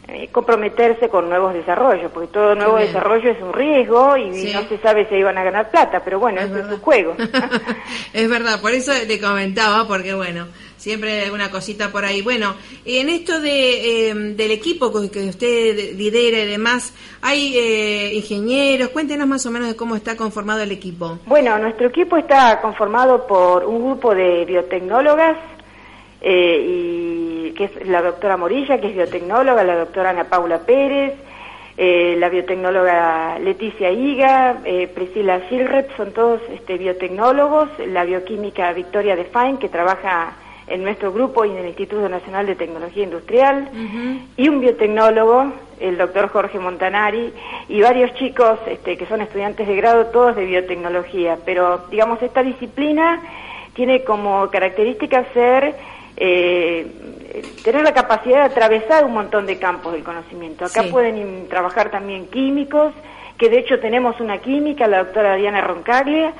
eh, 0.10 0.29
comprometerse 0.32 1.10
con 1.10 1.29
nuevos 1.29 1.53
desarrollos, 1.53 2.12
porque 2.12 2.27
todo 2.27 2.55
nuevo 2.55 2.77
desarrollo 2.77 3.32
es 3.32 3.41
un 3.41 3.53
riesgo 3.53 4.17
y 4.17 4.51
no 4.51 4.62
se 4.63 4.77
sabe 4.79 5.08
si 5.08 5.15
iban 5.15 5.38
a 5.38 5.43
ganar 5.43 5.72
plata, 5.72 6.01
pero 6.03 6.20
bueno, 6.20 6.41
es, 6.41 6.51
es 6.51 6.65
un 6.65 6.79
juego. 6.79 7.15
es 8.13 8.29
verdad, 8.29 8.62
por 8.62 8.74
eso 8.74 8.91
te 9.08 9.20
comentaba, 9.20 9.88
porque 9.88 10.13
bueno, 10.13 10.48
siempre 10.84 11.13
hay 11.13 11.24
alguna 11.24 11.50
cosita 11.50 11.94
por 11.94 12.04
ahí. 12.04 12.22
Bueno, 12.22 12.56
en 12.84 13.08
esto 13.08 13.40
de, 13.40 14.10
em, 14.10 14.36
del 14.36 14.52
equipo 14.52 14.92
que 14.92 15.30
usted 15.30 15.96
lidera 15.96 16.40
y 16.40 16.46
demás, 16.46 16.94
¿hay 17.22 17.58
eh, 17.58 18.13
ingenieros? 18.16 18.90
Cuéntenos 18.90 19.25
más 19.25 19.46
o 19.46 19.52
menos 19.52 19.70
de 19.70 19.78
cómo 19.78 19.96
está 19.96 20.18
conformado 20.18 20.62
el 20.62 20.74
equipo. 20.74 21.20
Bueno, 21.25 21.58
nuestro 21.58 21.88
equipo 21.88 22.18
está 22.18 22.60
conformado 22.60 23.25
por 23.25 23.63
un 23.63 23.82
grupo 23.82 24.13
de 24.13 24.44
biotecnólogas, 24.44 25.38
eh, 26.22 26.66
y 26.68 27.52
que 27.52 27.63
es 27.66 27.88
la 27.88 28.02
doctora 28.02 28.36
Morilla, 28.36 28.82
que 28.82 28.88
es 28.88 28.94
biotecnóloga, 28.94 29.63
la 29.63 29.78
doctora 29.78 30.10
Ana 30.10 30.25
Paula 30.25 30.66
Pérez, 30.66 31.13
eh, 31.78 32.18
la 32.20 32.28
biotecnóloga 32.28 33.40
Leticia 33.40 33.90
Higa, 33.90 34.58
Priscila 34.94 35.40
Gilret, 35.48 35.96
son 35.96 36.12
todos 36.12 36.42
este, 36.54 36.78
biotecnólogos, 36.78 37.70
la 37.88 38.04
bioquímica 38.04 38.74
Victoria 38.74 39.16
Define, 39.16 39.60
que 39.60 39.70
trabaja 39.70 40.43
en 40.67 40.84
nuestro 40.84 41.12
grupo 41.12 41.46
y 41.46 41.51
en 41.51 41.58
el 41.58 41.67
Instituto 41.67 42.08
Nacional 42.08 42.46
de 42.46 42.55
Tecnología 42.55 43.03
Industrial, 43.03 43.70
y 44.38 44.50
un 44.50 44.60
biotecnólogo, 44.60 45.53
el 45.79 45.98
doctor 45.98 46.29
Jorge 46.29 46.60
Montanari, 46.60 47.34
y 47.67 47.82
varios 47.82 48.13
chicos 48.15 48.60
este, 48.67 48.98
que 48.98 49.05
son 49.05 49.22
estudiantes 49.22 49.67
de 49.67 49.75
grado, 49.75 50.08
todos 50.08 50.36
de 50.36 50.46
biotecnología. 50.46 51.38
Pero, 51.46 51.86
digamos, 51.89 52.22
esta 52.22 52.43
disciplina 52.43 53.22
tiene 53.74 54.03
como 54.03 54.50
característica 54.50 55.25
ser... 55.34 55.75
Eh, 56.15 56.88
tener 57.63 57.82
la 57.84 57.93
capacidad 57.93 58.39
de 58.39 58.46
atravesar 58.46 59.05
un 59.05 59.13
montón 59.13 59.46
de 59.46 59.58
campos 59.58 59.93
del 59.93 60.03
conocimiento. 60.03 60.65
Acá 60.65 60.84
pueden 60.91 61.48
trabajar 61.50 61.89
también 61.89 62.27
químicos, 62.27 62.93
que 63.38 63.50
de 63.50 63.60
hecho 63.60 63.80
tenemos 63.80 64.20
una 64.20 64.40
química, 64.40 64.88
la 64.88 65.00
doctora 65.04 65.36
Diana 65.36 65.62
Roncaglia, 65.62 66.34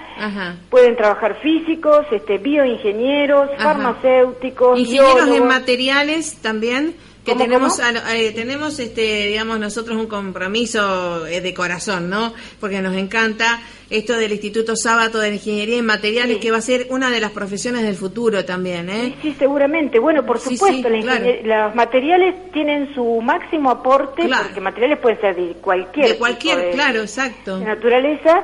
pueden 0.70 0.96
trabajar 0.96 1.40
físicos, 1.42 2.06
este, 2.12 2.38
bioingenieros, 2.38 3.50
farmacéuticos, 3.58 4.80
ingenieros 4.80 5.28
en 5.28 5.48
materiales 5.48 6.42
también 6.42 6.96
que 7.24 7.36
tenemos 7.36 7.80
eh, 7.80 8.32
tenemos 8.36 8.80
este 8.80 9.28
digamos 9.28 9.60
nosotros 9.60 9.98
un 9.98 10.08
compromiso 10.08 11.26
eh, 11.26 11.42
de 11.42 11.54
corazón 11.54 12.10
no 12.10 12.34
porque 12.60 12.82
nos 12.82 12.96
encanta 12.96 13.62
esto 13.90 14.14
del 14.18 14.32
Instituto 14.32 14.76
Sábato 14.76 15.20
de 15.20 15.34
Ingeniería 15.34 15.78
en 15.78 15.86
Materiales 15.86 16.38
que 16.38 16.52
va 16.52 16.58
a 16.58 16.62
ser 16.62 16.88
una 16.90 17.10
de 17.10 17.20
las 17.20 17.32
profesiones 17.32 17.84
del 17.84 17.96
futuro 17.96 18.44
también 18.44 18.90
¿eh? 18.90 19.16
sí, 19.22 19.36
seguramente. 19.38 20.00
Bueno 20.00 20.26
por 20.26 20.40
supuesto 20.40 20.90
los 20.90 21.76
materiales 21.76 22.52
tienen 22.52 22.94
su 22.94 23.22
máximo 23.22 23.72
aporte 23.72 24.28
porque 24.28 24.60
materiales 24.60 25.00
pueden 25.00 25.22
ser 25.22 25.36
de 25.36 25.54
cualquier 25.56 26.10
de 26.10 26.18
cualquier 26.18 26.72
claro 26.72 27.02
exacto. 27.02 27.60
de 27.60 27.66
naturaleza 27.66 28.44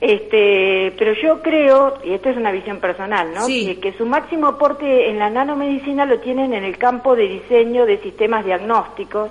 este, 0.00 0.94
pero 0.96 1.12
yo 1.14 1.42
creo, 1.42 1.94
y 2.04 2.12
esto 2.12 2.28
es 2.30 2.36
una 2.36 2.52
visión 2.52 2.78
personal, 2.78 3.34
¿no? 3.34 3.46
Que, 3.46 3.94
su 3.98 4.06
máximo 4.06 4.46
aporte 4.46 5.10
en 5.10 5.18
la 5.18 5.28
nanomedicina 5.28 6.04
lo 6.06 6.20
tienen 6.20 6.52
en 6.54 6.64
el 6.64 6.78
campo 6.78 7.16
de 7.16 7.26
diseño 7.26 7.84
de 7.84 7.98
sistemas 7.98 8.44
diagnósticos, 8.44 9.30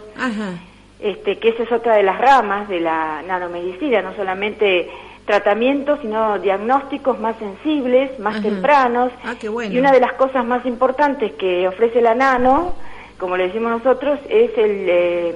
Este, 1.00 1.38
que 1.38 1.50
esa 1.50 1.64
es 1.64 1.72
otra 1.72 1.96
de 1.96 2.04
las 2.04 2.18
ramas 2.18 2.68
de 2.68 2.80
la 2.80 3.22
nanomedicina, 3.22 4.02
no 4.02 4.16
solamente 4.16 4.90
tratamientos, 5.26 6.00
sino 6.02 6.40
diagnósticos 6.40 7.20
más 7.20 7.38
sensibles, 7.38 8.18
más 8.18 8.42
tempranos. 8.42 9.12
Ah, 9.24 9.36
y 9.42 9.78
una 9.78 9.92
de 9.92 10.00
las 10.00 10.14
cosas 10.14 10.44
más 10.46 10.66
importantes 10.66 11.34
que 11.34 11.68
ofrece 11.68 12.02
la 12.02 12.16
nano, 12.16 12.74
como 13.20 13.38
le 13.38 13.48
decimos 13.48 13.72
nosotros, 13.72 14.20
es 14.30 14.58
el, 14.58 14.86
eh, 14.90 15.36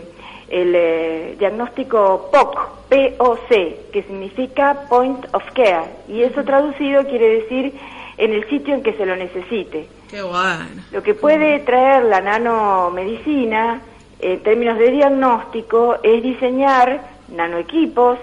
el 0.51 0.74
eh, 0.75 1.36
diagnóstico 1.39 2.29
POC, 2.31 2.55
POC, 2.89 3.91
que 3.91 4.03
significa 4.03 4.86
Point 4.89 5.25
of 5.34 5.43
Care. 5.53 5.86
Y 6.10 6.24
eso 6.24 6.43
traducido 6.43 7.05
quiere 7.05 7.41
decir 7.41 7.74
en 8.17 8.34
el 8.34 8.48
sitio 8.50 8.75
en 8.75 8.84
que 8.84 8.93
se 8.93 9.05
lo 9.05 9.15
necesite. 9.15 9.88
Qué 10.10 10.22
bueno. 10.22 10.84
Lo 10.91 11.01
que 11.01 11.13
puede 11.13 11.60
traer 11.60 12.03
la 12.03 12.20
nanomedicina 12.20 13.81
en 14.20 14.43
términos 14.43 14.77
de 14.77 14.91
diagnóstico 14.91 15.96
es 16.03 16.22
diseñar 16.22 17.01
nanoequipos 17.29 18.20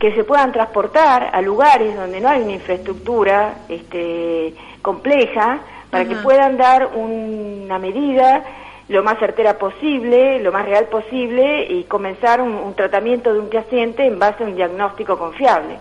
que 0.00 0.12
se 0.14 0.24
puedan 0.24 0.50
transportar 0.50 1.30
a 1.32 1.40
lugares 1.40 1.94
donde 1.94 2.20
no 2.20 2.28
hay 2.28 2.42
una 2.42 2.52
infraestructura 2.52 3.54
este, 3.68 4.52
compleja 4.82 5.60
para 5.90 6.06
que 6.06 6.16
puedan 6.16 6.56
dar 6.56 6.86
una 6.94 7.78
medida 7.78 8.42
lo 8.90 9.02
más 9.02 9.18
certera 9.18 9.56
posible, 9.56 10.40
lo 10.40 10.52
más 10.52 10.66
real 10.66 10.88
posible 10.88 11.64
y 11.70 11.84
comenzar 11.84 12.40
un 12.40 12.74
tratamiento 12.74 13.32
de 13.32 13.38
un 13.38 13.48
paciente 13.48 14.04
en 14.04 14.18
base 14.18 14.42
a 14.42 14.46
un 14.46 14.56
diagnóstico 14.56 15.16
confiable. 15.16 15.78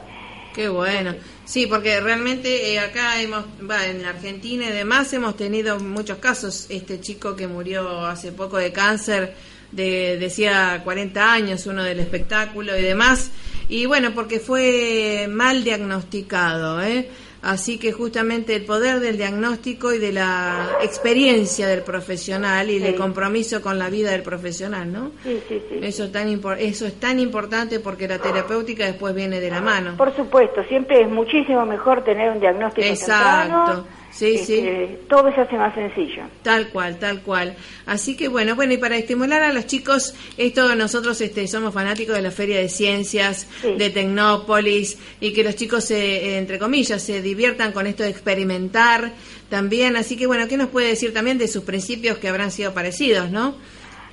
Qué 0.54 0.68
bueno. 0.68 1.16
Sí, 1.46 1.66
porque 1.66 2.00
realmente 2.00 2.74
eh, 2.74 2.80
acá 2.80 3.22
hemos, 3.22 3.46
va, 3.70 3.88
en 3.88 4.06
Argentina 4.06 4.68
y 4.68 4.72
demás 4.72 5.12
hemos 5.14 5.36
tenido 5.36 5.80
muchos 5.80 6.20
casos. 6.20 6.68
Este 6.70 7.00
chico 7.00 7.36
que 7.36 7.48
murió 7.48 8.06
hace 8.06 8.32
poco 8.32 8.58
de 8.58 8.72
cáncer, 8.72 9.34
de, 9.72 10.18
decía 10.20 10.82
40 10.84 11.34
años, 11.34 11.66
uno 11.66 11.84
del 11.84 12.00
espectáculo 12.00 12.78
y 12.78 12.84
demás. 12.84 13.32
Y 13.70 13.86
bueno, 13.86 14.12
porque 14.14 14.40
fue 14.40 15.28
mal 15.30 15.64
diagnosticado, 15.64 16.82
¿eh? 16.82 17.10
Así 17.42 17.80
que 17.80 17.94
justamente 17.94 18.56
el 18.56 18.66
poder 18.66 19.00
del 19.00 19.18
diagnóstico 19.18 19.94
y 19.94 19.98
de 19.98 20.12
la 20.12 20.70
experiencia 20.82 21.68
del 21.68 21.84
profesional 21.84 22.70
y 22.70 22.80
del 22.80 22.96
compromiso 22.96 23.62
con 23.62 23.80
la 23.80 23.90
vida 23.90 24.12
del 24.12 24.24
profesional, 24.24 24.92
¿no? 24.92 25.12
Sí, 25.24 25.42
sí, 25.48 25.62
sí. 25.70 25.80
Eso 25.82 26.04
es, 26.04 26.12
tan 26.12 26.28
eso 26.60 26.86
es 26.86 27.00
tan 27.00 27.18
importante 27.20 27.80
porque 27.80 28.08
la 28.08 28.20
terapéutica 28.20 28.86
después 28.86 29.16
viene 29.16 29.40
de 29.40 29.50
la 29.50 29.62
mano. 29.62 29.96
Por 29.96 30.14
supuesto, 30.16 30.64
siempre 30.66 31.02
es 31.02 31.10
muchísimo 31.10 31.66
mejor 31.66 32.04
tener 32.04 32.30
un 32.32 32.40
diagnóstico 32.40 32.86
Exacto. 32.86 33.84
Sí, 33.84 33.99
sí. 34.12 34.36
Este, 34.36 35.00
todo 35.10 35.34
se 35.34 35.42
hace 35.42 35.56
más 35.56 35.74
sencillo. 35.76 36.24
Tal 36.42 36.70
cual, 36.70 36.98
tal 37.00 37.22
cual. 37.22 37.56
Así 37.86 38.16
que 38.16 38.28
bueno, 38.28 38.56
bueno, 38.56 38.74
y 38.74 38.78
para 38.78 38.98
estimular 38.98 39.42
a 39.44 39.54
los 39.54 39.66
chicos, 39.66 40.16
esto 40.38 40.76
nosotros 40.76 41.20
este, 41.22 41.48
somos 41.48 41.74
fanáticos 41.74 42.16
de 42.16 42.22
la 42.22 42.32
Feria 42.32 42.58
de 42.58 42.70
Ciencias, 42.70 43.48
de 43.64 43.90
Tecnópolis, 43.90 44.98
y 45.20 45.34
que 45.34 45.44
los 45.44 45.56
chicos, 45.56 45.86
se, 45.86 46.38
entre 46.38 46.60
comillas, 46.60 47.02
se 47.02 47.22
diviertan 47.22 47.72
con 47.72 47.88
esto 47.88 48.04
de 48.04 48.10
experimentar 48.10 49.14
también. 49.50 49.96
Así 49.96 50.18
que 50.18 50.28
bueno, 50.28 50.48
¿qué 50.48 50.58
nos 50.58 50.70
puede 50.70 50.88
decir 50.88 51.14
también 51.14 51.38
de 51.38 51.48
sus 51.48 51.64
principios 51.64 52.18
que 52.18 52.30
habrán 52.30 52.52
sido 52.52 52.74
parecidos, 52.74 53.32
no? 53.32 53.56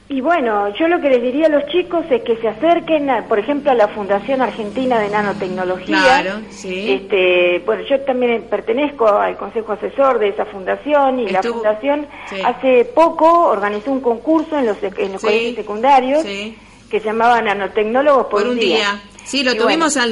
Y 0.08 0.20
bueno, 0.20 0.72
yo 0.76 0.86
lo 0.86 1.00
que 1.00 1.10
les 1.10 1.20
diría 1.20 1.46
a 1.46 1.48
los 1.48 1.66
chicos 1.66 2.04
es 2.10 2.22
que 2.22 2.36
se 2.36 2.46
acerquen, 2.46 3.10
por 3.28 3.40
ejemplo, 3.40 3.72
a 3.72 3.74
la 3.74 3.88
Fundación 3.88 4.40
Argentina 4.40 5.00
de 5.00 5.10
Nanotecnología. 5.10 6.00
Claro, 6.00 6.40
sí. 6.48 6.92
Este, 6.92 7.60
bueno, 7.66 7.82
yo 7.90 8.00
también 8.02 8.44
pertenezco 8.48 9.08
al 9.08 9.36
Consejo 9.36 9.72
Asesor 9.72 10.20
de 10.20 10.28
esa 10.28 10.44
fundación 10.44 11.18
y 11.18 11.28
la 11.28 11.42
fundación 11.42 12.06
hace 12.44 12.84
poco 12.84 13.48
organizó 13.48 13.90
un 13.90 14.00
concurso 14.00 14.56
en 14.56 14.66
los, 14.66 14.76
en 14.80 15.12
los 15.12 15.20
colegios 15.20 15.56
secundarios 15.56 16.22
que 16.22 17.00
se 17.00 17.04
llamaba 17.04 17.42
Nanotecnólogos 17.42 18.26
por, 18.26 18.46
un 18.46 18.60
día. 18.60 19.00
Sí, 19.26 19.42
lo 19.42 19.56
tuvimos 19.56 19.96
a 19.96 20.06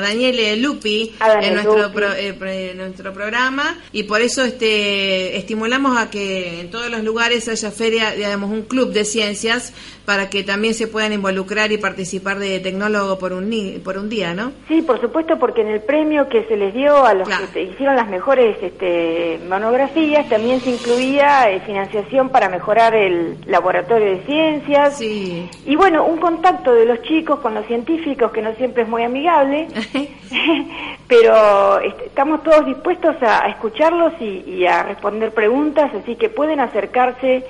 Daniel 0.00 0.60
Lupi 0.60 1.14
en 1.40 1.54
nuestro 1.54 2.14
eh, 2.16 2.74
nuestro 2.76 3.12
programa 3.14 3.78
y 3.92 4.02
por 4.02 4.20
eso 4.20 4.44
este 4.44 5.38
estimulamos 5.38 5.96
a 5.96 6.10
que 6.10 6.60
en 6.60 6.70
todos 6.70 6.90
los 6.90 7.02
lugares 7.02 7.48
haya 7.48 7.70
feria, 7.70 8.12
digamos, 8.12 8.50
un 8.50 8.62
club 8.62 8.92
de 8.92 9.04
ciencias 9.04 9.72
para 10.10 10.28
que 10.28 10.42
también 10.42 10.74
se 10.74 10.88
puedan 10.88 11.12
involucrar 11.12 11.70
y 11.70 11.78
participar 11.78 12.40
de 12.40 12.58
tecnólogo 12.58 13.16
por 13.16 13.32
un 13.32 13.48
por 13.84 13.96
un 13.96 14.08
día, 14.08 14.34
¿no? 14.34 14.50
Sí, 14.66 14.82
por 14.82 15.00
supuesto, 15.00 15.38
porque 15.38 15.60
en 15.60 15.68
el 15.68 15.82
premio 15.82 16.28
que 16.28 16.42
se 16.46 16.56
les 16.56 16.74
dio 16.74 17.06
a 17.06 17.14
los 17.14 17.28
que 17.52 17.62
hicieron 17.62 17.94
las 17.94 18.08
mejores 18.08 18.60
este, 18.60 19.38
monografías 19.48 20.28
también 20.28 20.60
se 20.62 20.70
incluía 20.70 21.48
eh, 21.48 21.60
financiación 21.60 22.28
para 22.30 22.48
mejorar 22.48 22.92
el 22.92 23.38
laboratorio 23.46 24.16
de 24.16 24.22
ciencias. 24.24 24.98
Sí. 24.98 25.48
Y 25.64 25.76
bueno, 25.76 26.04
un 26.04 26.18
contacto 26.18 26.74
de 26.74 26.86
los 26.86 27.00
chicos 27.02 27.38
con 27.38 27.54
los 27.54 27.64
científicos 27.66 28.32
que 28.32 28.42
no 28.42 28.52
siempre 28.56 28.82
es 28.82 28.88
muy 28.88 29.04
amigable, 29.04 29.68
pero 31.06 31.78
este, 31.82 32.06
estamos 32.06 32.42
todos 32.42 32.66
dispuestos 32.66 33.14
a, 33.22 33.48
escucharlos 33.48 34.14
y, 34.20 34.66
a 34.66 34.82
responder 34.82 35.30
preguntas, 35.30 35.92
así 35.94 36.16
que 36.16 36.28
pueden 36.28 36.58
acercarse 36.58 37.44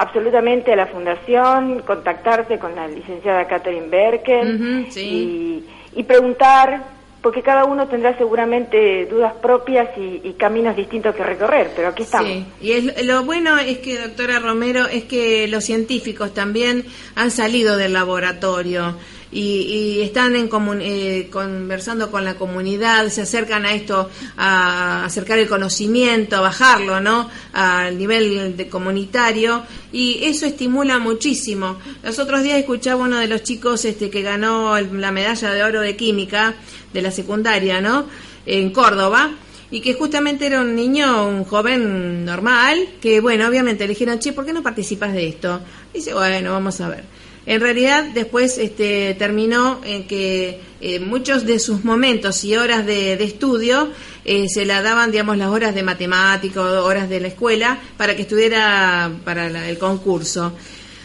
absolutamente 0.00 0.72
a 0.72 0.76
la 0.76 0.86
fundación, 0.86 1.82
contactarse 1.82 2.58
con 2.58 2.74
la 2.74 2.88
licenciada 2.88 3.46
Catherine 3.46 3.88
Berken 3.88 4.88
y, 4.96 6.02
preguntar 6.04 6.82
porque 7.20 7.42
cada 7.42 7.66
uno 7.66 7.86
tendrá 7.86 8.16
seguramente 8.16 9.04
dudas 9.04 9.34
propias 9.42 9.90
y, 9.98 10.32
caminos 10.38 10.74
distintos 10.74 11.14
que 11.14 11.22
recorrer, 11.22 11.70
pero 11.76 11.88
aquí 11.88 12.04
estamos. 12.04 12.30
Sí, 12.30 12.46
y 12.62 13.02
lo 13.04 13.24
bueno 13.24 13.58
es 13.58 13.78
que, 13.78 13.98
doctora 13.98 14.38
Romero, 14.38 14.86
es 14.86 15.04
que 15.04 15.46
los 15.48 15.64
científicos 15.64 16.32
también 16.32 16.86
han 17.14 17.30
salido 17.30 17.76
del 17.76 17.92
laboratorio 17.92 18.96
y, 19.32 20.00
están 20.00 20.34
en 20.34 20.50
eh, 20.80 21.28
conversando 21.30 22.10
con 22.10 22.24
la 22.24 22.34
comunidad, 22.34 23.08
se 23.08 23.22
acercan 23.22 23.64
a 23.64 23.72
esto, 23.72 24.10
a 24.36 25.04
acercar 25.04 25.38
el 25.38 25.48
conocimiento, 25.48 26.36
a 26.36 26.40
bajarlo, 26.40 27.00
¿no? 27.00 27.30
Al 27.52 27.96
nivel 27.96 28.56
de 28.56 28.68
comunitario 28.68 29.62
y 29.92 30.24
eso 30.24 30.46
estimula 30.46 30.98
muchísimo. 30.98 31.78
Los 32.02 32.18
otros 32.18 32.42
días 32.42 32.58
escuchaba 32.58 33.04
uno 33.04 33.18
de 33.18 33.28
los 33.28 33.42
chicos 33.42 33.84
este 33.84 34.10
que 34.10 34.22
ganó 34.22 34.78
la 34.80 35.12
medalla 35.12 35.52
de 35.52 35.62
oro 35.62 35.80
de 35.80 35.96
química 35.96 36.54
de 36.92 37.02
la 37.02 37.10
secundaria, 37.10 37.80
¿no? 37.80 38.06
En 38.46 38.70
Córdoba 38.70 39.32
y 39.70 39.80
que 39.80 39.94
justamente 39.94 40.46
era 40.46 40.60
un 40.60 40.74
niño, 40.74 41.28
un 41.28 41.44
joven 41.44 42.24
normal, 42.24 42.88
que 43.00 43.20
bueno, 43.20 43.46
obviamente 43.46 43.84
le 43.84 43.90
dijeron, 43.90 44.18
che, 44.18 44.32
¿por 44.32 44.44
qué 44.44 44.52
no 44.52 44.62
participas 44.62 45.12
de 45.12 45.28
esto? 45.28 45.60
dice, 45.94 46.12
bueno, 46.12 46.52
vamos 46.52 46.80
a 46.80 46.88
ver. 46.88 47.19
En 47.50 47.60
realidad 47.60 48.04
después 48.14 48.58
este, 48.58 49.16
terminó 49.18 49.80
en 49.84 50.06
que 50.06 50.60
eh, 50.80 51.00
muchos 51.00 51.44
de 51.46 51.58
sus 51.58 51.82
momentos 51.84 52.44
y 52.44 52.54
horas 52.54 52.86
de, 52.86 53.14
estudio 53.14 53.90
eh, 54.24 54.48
se 54.48 54.64
la 54.64 54.82
daban, 54.82 55.10
digamos, 55.10 55.36
las 55.36 55.48
horas 55.48 55.74
de 55.74 55.82
matemático, 55.82 56.62
horas 56.62 57.08
de 57.08 57.18
la 57.18 57.26
escuela, 57.26 57.80
para 57.96 58.14
que 58.14 58.22
estuviera 58.22 59.10
para 59.24 59.68
el 59.68 59.78
concurso. 59.78 60.52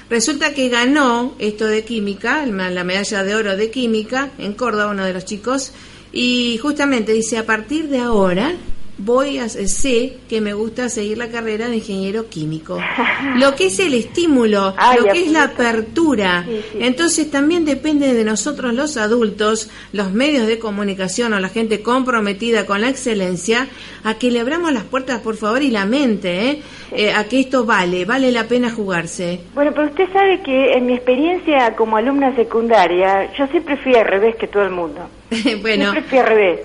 Resulta 0.07 0.53
que 0.53 0.69
ganó 0.69 1.33
esto 1.39 1.65
de 1.65 1.83
química, 1.83 2.45
la 2.45 2.83
medalla 2.83 3.23
de 3.23 3.33
oro 3.33 3.57
de 3.57 3.71
química 3.71 4.29
en 4.37 4.53
Córdoba, 4.53 4.91
uno 4.91 5.03
de 5.03 5.13
los 5.13 5.25
chicos, 5.25 5.71
y 6.13 6.59
justamente 6.61 7.11
dice, 7.13 7.39
a 7.39 7.47
partir 7.47 7.89
de 7.89 8.01
ahora 8.01 8.53
voy 8.97 9.39
a 9.39 9.49
sé 9.49 10.17
que 10.29 10.41
me 10.41 10.53
gusta 10.53 10.89
seguir 10.89 11.17
la 11.17 11.29
carrera 11.29 11.67
de 11.67 11.77
ingeniero 11.77 12.29
químico. 12.29 12.79
Lo 13.35 13.55
que 13.55 13.67
es 13.67 13.79
el 13.79 13.93
estímulo, 13.93 14.73
lo 14.97 15.05
que 15.11 15.23
es 15.23 15.31
la 15.31 15.43
apertura. 15.43 16.45
Entonces 16.79 17.29
también 17.29 17.65
depende 17.65 18.13
de 18.13 18.23
nosotros 18.23 18.73
los 18.73 18.97
adultos, 18.97 19.69
los 19.91 20.11
medios 20.11 20.47
de 20.47 20.59
comunicación 20.59 21.33
o 21.33 21.39
la 21.39 21.49
gente 21.49 21.81
comprometida 21.81 22.65
con 22.65 22.81
la 22.81 22.89
excelencia, 22.89 23.67
a 24.03 24.15
que 24.15 24.31
le 24.31 24.39
abramos 24.39 24.71
las 24.71 24.83
puertas, 24.83 25.21
por 25.21 25.35
favor, 25.35 25.61
y 25.61 25.71
la 25.71 25.85
mente, 25.85 26.49
¿eh? 26.49 26.61
Eh, 26.91 27.11
a 27.11 27.25
que 27.25 27.39
esto 27.39 27.65
vale, 27.65 28.05
vale 28.05 28.31
la 28.31 28.45
pena 28.45 28.69
jugarse. 28.69 29.39
Bueno, 29.53 29.71
pero 29.73 29.87
usted 29.87 30.11
sabe 30.13 30.41
que 30.41 30.73
en 30.73 30.85
mi 30.85 30.93
experiencia 30.93 31.75
como 31.75 31.97
alumna 31.97 32.35
secundaria, 32.35 33.33
yo 33.37 33.47
siempre 33.47 33.77
fui 33.77 33.95
al 33.95 34.05
revés 34.05 34.35
que 34.35 34.47
todo 34.47 34.63
el 34.63 34.71
mundo. 34.71 35.09
bueno. 35.61 35.91
Siempre 35.91 36.03
fui 36.03 36.17
al 36.19 36.27
revés 36.27 36.59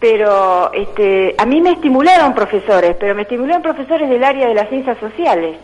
pero 0.00 0.72
este, 0.72 1.34
a 1.38 1.44
mí 1.44 1.60
me 1.60 1.72
estimularon 1.72 2.34
profesores, 2.34 2.96
pero 2.98 3.14
me 3.14 3.22
estimularon 3.22 3.62
profesores 3.62 4.08
del 4.08 4.22
área 4.22 4.48
de 4.48 4.54
las 4.54 4.68
ciencias 4.68 4.98
sociales. 4.98 5.56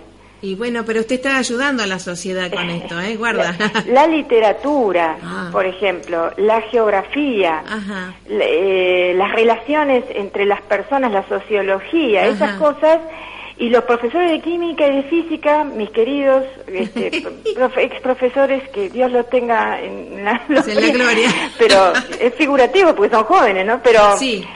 Y 0.45 0.57
bueno, 0.57 0.85
pero 0.85 1.01
usted 1.01 1.15
está 1.15 1.39
ayudando 1.39 1.83
a 1.83 1.87
la 1.87 1.99
sociedad 1.99 2.53
con 2.53 2.69
esto, 2.71 3.01
¿eh? 3.01 3.17
Guarda. 3.17 3.57
La, 3.87 4.07
literatura, 4.07 5.17
ah. 5.23 5.49
por 5.51 5.65
ejemplo, 5.65 6.33
la 6.37 6.61
geografía, 6.63 7.63
eh, 8.29 9.15
las 9.17 9.33
relaciones 9.33 10.05
entre 10.15 10.45
las 10.45 10.61
personas, 10.63 11.13
la 11.13 11.27
sociología, 11.29 12.27
esas 12.27 12.59
cosas 12.59 13.01
Y 13.57 13.69
los 13.69 13.85
profesores 13.85 14.31
de 14.31 14.41
química 14.41 14.87
y 14.87 14.97
de 14.97 15.03
física, 15.05 15.63
mis 15.63 15.91
queridos 15.91 16.45
este, 16.67 17.07
ex 17.77 18.01
profesores, 18.01 18.69
que 18.71 18.91
Dios 18.91 19.13
los 19.13 19.29
tenga 19.31 19.81
en 19.81 20.25
la, 20.25 20.43
gloria, 20.49 21.29
pero 21.59 21.93
es 22.21 22.35
figurativo 22.35 22.95
porque 22.95 23.15
son 23.15 23.25
jóvenes, 23.25 23.67
¿no? 23.67 23.81
Pero 23.83 24.01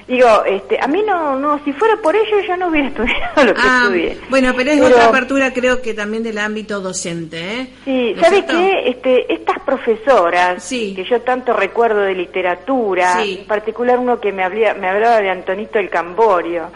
digo, 0.06 0.44
este, 0.44 0.78
a 0.80 0.88
mí 0.88 1.02
no, 1.06 1.38
no, 1.38 1.62
si 1.64 1.72
fuera 1.72 1.96
por 2.02 2.16
ello 2.16 2.40
yo 2.46 2.56
no 2.56 2.68
hubiera 2.68 2.88
estudiado 2.88 3.44
lo 3.44 3.54
que 3.54 3.61
ah, 3.62 3.80
estudié. 3.82 4.18
Bueno, 4.30 4.52
pero 4.56 4.70
es 4.70 4.80
otra 4.80 5.06
apertura 5.06 5.52
creo 5.52 5.80
que 5.80 5.94
también 5.94 6.22
del 6.22 6.38
ámbito 6.38 6.80
docente, 6.80 7.61
¿eh? 7.61 7.68
Sí, 7.84 8.16
¿sabe 8.20 8.44
qué? 8.46 8.82
Este, 8.87 9.32
estas 9.32 9.61
profesoras 9.61 10.68
que 10.68 11.04
yo 11.08 11.20
tanto 11.22 11.52
recuerdo 11.52 12.00
de 12.00 12.14
literatura, 12.14 13.22
en 13.22 13.46
particular 13.46 13.98
uno 13.98 14.20
que 14.20 14.32
me, 14.32 14.42
hablaba, 14.42 14.74
me 14.74 14.88
hablaba 14.88 15.20
de 15.20 15.30
Antonito 15.30 15.78
el 15.78 15.88
Camborio, 15.88 16.70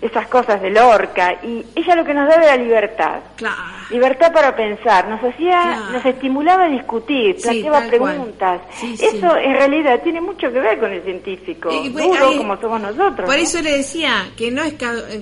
esas 0.00 0.26
cosas 0.28 0.60
de 0.60 0.70
Lorca, 0.70 1.38
y 1.42 1.59
ella 1.74 1.96
lo 1.96 2.04
que 2.04 2.14
nos 2.14 2.28
daba 2.28 2.44
era 2.44 2.56
libertad. 2.56 3.20
Libertad 3.90 4.32
para 4.32 4.54
pensar, 4.54 5.08
nos 5.08 5.20
hacía, 5.22 5.90
nos 5.92 6.04
estimulaba 6.04 6.64
a 6.64 6.68
discutir, 6.68 7.36
planteaba 7.42 7.86
preguntas. 7.86 8.60
eso 8.82 9.36
en 9.36 9.52
realidad 9.54 10.00
tiene 10.02 10.20
mucho 10.20 10.52
que 10.52 10.60
ver 10.60 10.78
con 10.78 10.92
el 10.92 11.02
científico, 11.02 11.70
duro 11.70 12.36
como 12.36 12.60
somos 12.60 12.80
nosotros. 12.80 13.28
Por 13.28 13.38
eso 13.38 13.60
le 13.62 13.78
decía 13.78 14.28
que 14.36 14.50
no 14.50 14.62
es 14.62 14.74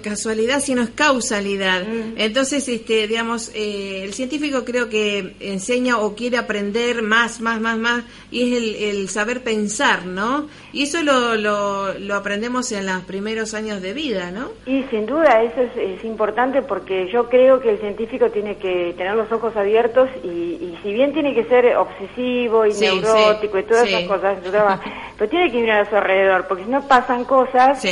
casualidad, 0.02 0.60
sino 0.60 0.82
es 0.82 0.90
causalidad. 0.90 1.82
Mm. 1.82 2.14
Entonces, 2.16 2.68
este, 2.68 3.06
digamos, 3.06 3.50
eh, 3.54 4.02
el 4.04 4.12
científico 4.12 4.64
creo 4.64 4.88
que 4.88 5.36
enseña 5.40 5.98
o 5.98 6.14
quiere 6.14 6.36
aprender 6.36 7.02
más, 7.02 7.40
más, 7.40 7.60
más, 7.60 7.78
más, 7.78 8.04
y 8.30 8.52
es 8.52 8.58
el, 8.58 8.74
el 8.76 9.08
saber 9.08 9.42
pensar, 9.42 10.06
¿no? 10.06 10.48
Y 10.72 10.84
eso 10.84 11.02
lo, 11.02 11.36
lo, 11.36 11.98
lo, 11.98 12.14
aprendemos 12.14 12.70
en 12.72 12.86
los 12.86 13.02
primeros 13.04 13.54
años 13.54 13.80
de 13.80 13.94
vida, 13.94 14.30
¿no? 14.30 14.50
Y 14.66 14.82
sin 14.90 15.06
duda 15.06 15.42
eso 15.42 15.62
es, 15.76 16.04
importante 16.04 16.27
porque 16.66 17.08
yo 17.10 17.28
creo 17.28 17.60
que 17.60 17.70
el 17.70 17.78
científico 17.78 18.30
tiene 18.30 18.56
que 18.56 18.94
tener 18.96 19.14
los 19.14 19.30
ojos 19.32 19.56
abiertos 19.56 20.08
y, 20.22 20.76
si 20.82 20.92
bien 20.92 21.12
tiene 21.12 21.34
que 21.34 21.44
ser 21.44 21.76
obsesivo 21.76 22.66
y 22.66 22.72
neurótico 22.74 23.58
y 23.58 23.62
todas 23.64 23.88
esas 23.88 24.02
cosas, 24.04 24.38
pero 25.18 25.30
tiene 25.30 25.50
que 25.50 25.60
mirar 25.60 25.80
a 25.80 25.90
su 25.90 25.96
alrededor 25.96 26.46
porque 26.46 26.64
si 26.64 26.70
no 26.70 26.82
pasan 26.82 27.24
cosas... 27.24 27.82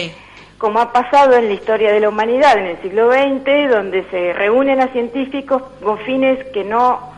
como 0.58 0.80
ha 0.80 0.90
pasado 0.90 1.36
en 1.36 1.48
la 1.48 1.52
historia 1.52 1.92
de 1.92 2.00
la 2.00 2.08
humanidad 2.08 2.56
en 2.56 2.64
el 2.64 2.80
siglo 2.80 3.12
XX, 3.12 3.70
donde 3.70 4.06
se 4.10 4.32
reúnen 4.32 4.80
a 4.80 4.88
científicos 4.88 5.62
con 5.82 5.98
fines 5.98 6.42
que 6.46 6.64
no 6.64 7.15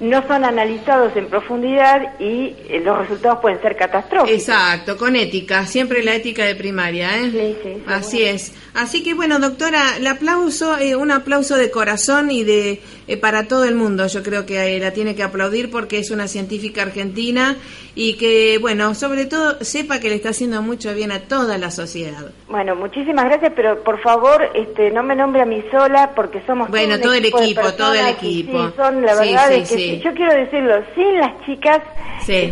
no 0.00 0.26
son 0.26 0.44
analizados 0.44 1.16
en 1.16 1.26
profundidad 1.28 2.18
y 2.18 2.54
eh, 2.68 2.80
los 2.84 2.98
resultados 2.98 3.40
pueden 3.40 3.60
ser 3.62 3.76
catastróficos. 3.76 4.30
Exacto, 4.30 4.96
con 4.96 5.14
ética, 5.14 5.66
siempre 5.66 6.02
la 6.02 6.14
ética 6.14 6.44
de 6.44 6.56
primaria, 6.56 7.16
¿eh? 7.18 7.30
Sí, 7.30 7.56
sí, 7.62 7.82
Así 7.86 8.22
es. 8.22 8.52
Así 8.74 9.04
que 9.04 9.14
bueno, 9.14 9.38
doctora, 9.38 9.96
el 9.98 10.06
aplauso, 10.06 10.76
eh, 10.78 10.96
un 10.96 11.12
aplauso 11.12 11.56
de 11.56 11.70
corazón 11.70 12.30
y 12.30 12.42
de 12.42 12.80
eh, 13.06 13.16
para 13.18 13.46
todo 13.46 13.64
el 13.64 13.74
mundo. 13.74 14.06
Yo 14.06 14.22
creo 14.22 14.46
que 14.46 14.80
la 14.80 14.92
tiene 14.92 15.14
que 15.14 15.22
aplaudir 15.22 15.70
porque 15.70 15.98
es 15.98 16.10
una 16.10 16.26
científica 16.26 16.82
argentina 16.82 17.56
y 17.94 18.16
que, 18.16 18.58
bueno, 18.58 18.94
sobre 18.94 19.26
todo 19.26 19.62
sepa 19.62 20.00
que 20.00 20.08
le 20.08 20.16
está 20.16 20.30
haciendo 20.30 20.62
mucho 20.62 20.92
bien 20.94 21.12
a 21.12 21.20
toda 21.20 21.58
la 21.58 21.70
sociedad. 21.70 22.32
Bueno, 22.48 22.74
muchísimas 22.74 23.26
gracias, 23.26 23.52
pero 23.54 23.82
por 23.84 24.00
favor, 24.00 24.42
este, 24.54 24.90
no 24.90 25.02
me 25.02 25.14
nombre 25.14 25.42
a 25.42 25.44
mí 25.44 25.62
sola 25.70 26.12
porque 26.16 26.42
somos 26.46 26.68
bueno 26.70 26.98
todo, 26.98 27.12
el 27.12 27.26
equipo, 27.26 27.72
todo 27.74 27.94
el 27.94 28.08
equipo. 28.08 28.72
son 28.76 29.02
la 29.02 29.14
verdad 29.14 29.48
que 29.50 29.83
yo 30.02 30.14
quiero 30.14 30.34
decirlo, 30.34 30.74
sin 30.94 31.18
las 31.18 31.40
chicas, 31.44 31.80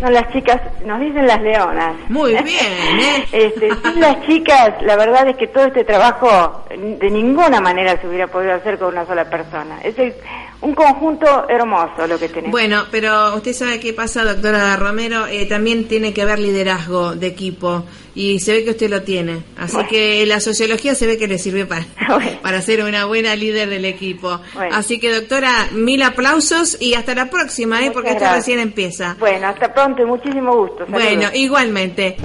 son 0.01 0.13
las 0.13 0.33
chicas, 0.33 0.61
nos 0.85 1.01
dicen 1.01 1.27
las 1.27 1.41
leonas. 1.43 1.97
Muy 2.09 2.33
bien, 2.33 2.47
¿eh? 2.47 3.25
este, 3.33 3.71
sin 3.83 4.01
las 4.01 4.27
chicas, 4.27 4.83
la 4.83 4.97
verdad 4.97 5.29
es 5.29 5.37
que 5.37 5.47
todo 5.47 5.67
este 5.67 5.85
trabajo 5.85 6.65
de 6.69 7.11
ninguna 7.11 7.61
manera 7.61 8.01
se 8.01 8.09
hubiera 8.09 8.27
podido 8.27 8.55
hacer 8.55 8.79
con 8.79 8.89
una 8.89 9.07
sola 9.07 9.29
persona. 9.29 9.81
Es 9.83 9.99
el 9.99 10.15
un 10.63 10.75
conjunto 10.75 11.47
hermoso 11.49 12.07
lo 12.07 12.19
que 12.19 12.29
tenemos. 12.29 12.53
Bueno, 12.53 12.85
pero 12.91 13.35
usted 13.35 13.53
sabe 13.53 13.81
qué 13.81 13.93
pasa, 13.93 14.25
doctora 14.25 14.77
Romero, 14.77 15.27
eh, 15.27 15.47
también 15.47 15.89
tiene 15.89 16.15
que 16.15 16.23
haber 16.23 16.39
liderazgo 16.39 17.15
de 17.15 17.27
equipo 17.27 17.85
y 18.15 18.41
se 18.41 18.53
ve 18.53 18.65
que 18.65 18.71
usted 18.71 18.91
lo 18.91 19.03
tiene. 19.03 19.43
Así 19.57 19.79
que 19.89 20.25
la 20.27 20.41
sociología 20.41 20.95
se 20.95 21.07
ve 21.07 21.17
que 21.17 21.29
le 21.29 21.39
sirve 21.39 21.67
para, 21.67 21.85
para 22.43 22.61
ser 22.61 22.83
una 22.83 23.07
buena 23.07 23.35
líder 23.37 23.69
del 23.69 23.85
equipo. 23.85 24.41
Así 24.73 24.99
que, 24.99 25.13
doctora, 25.13 25.69
mil 25.73 26.03
aplausos 26.03 26.77
y 26.81 26.95
hasta 26.95 27.15
la 27.15 27.31
próxima, 27.31 27.85
¿eh? 27.85 27.91
porque 27.91 28.11
esto 28.11 28.25
recién 28.33 28.59
empieza. 28.59 29.17
Bueno, 29.19 29.49
hasta 29.49 29.73
pronto 29.73 30.03
y 30.03 30.07
muchísimo 30.07 30.57
gusto. 30.57 30.85
Bueno, 30.89 31.29
igualmente. 31.35 32.17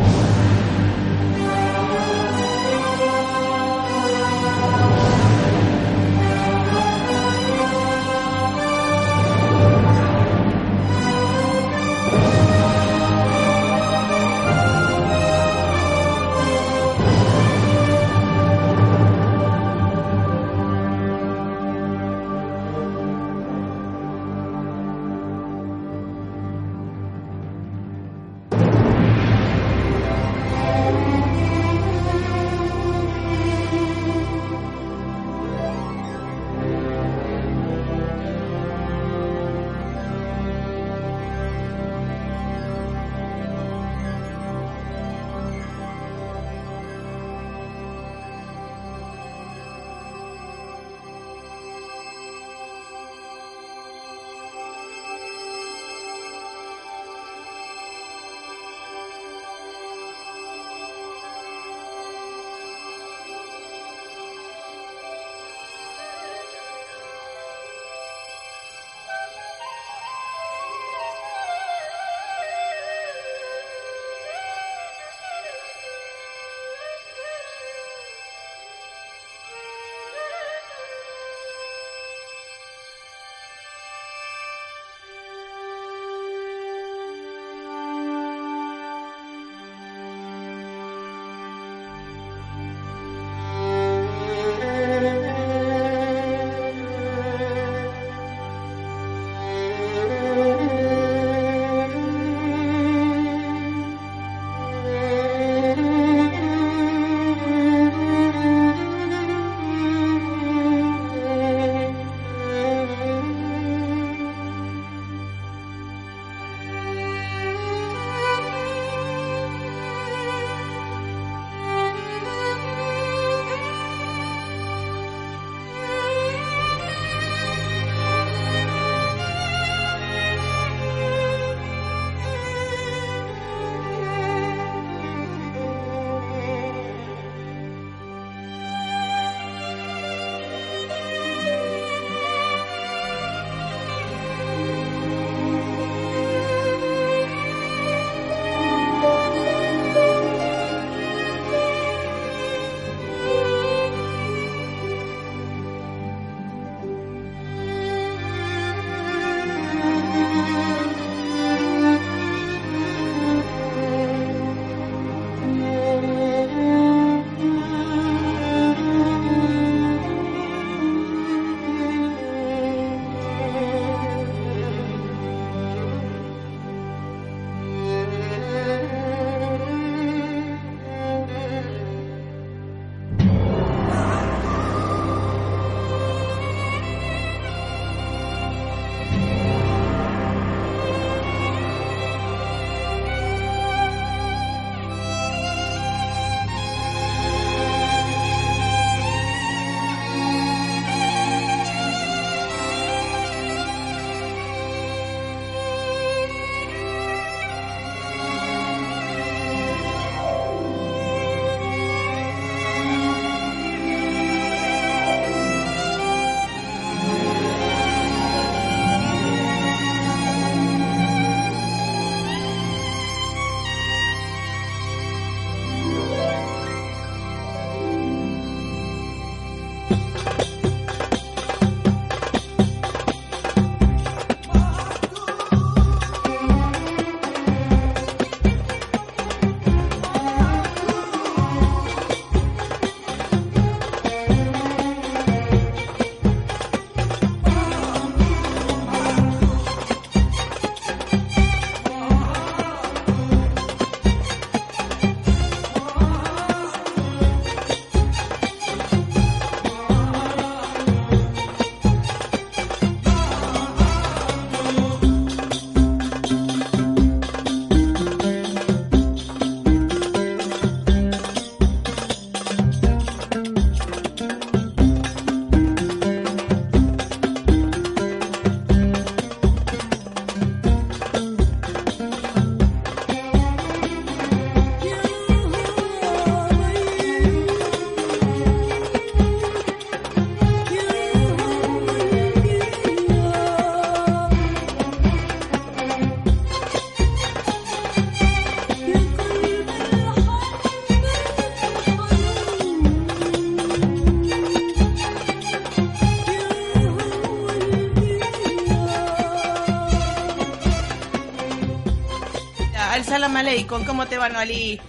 ¿Cómo 313.85 314.05
te 314.05 314.17
va, 314.17 314.29
Noalí? 314.29 314.79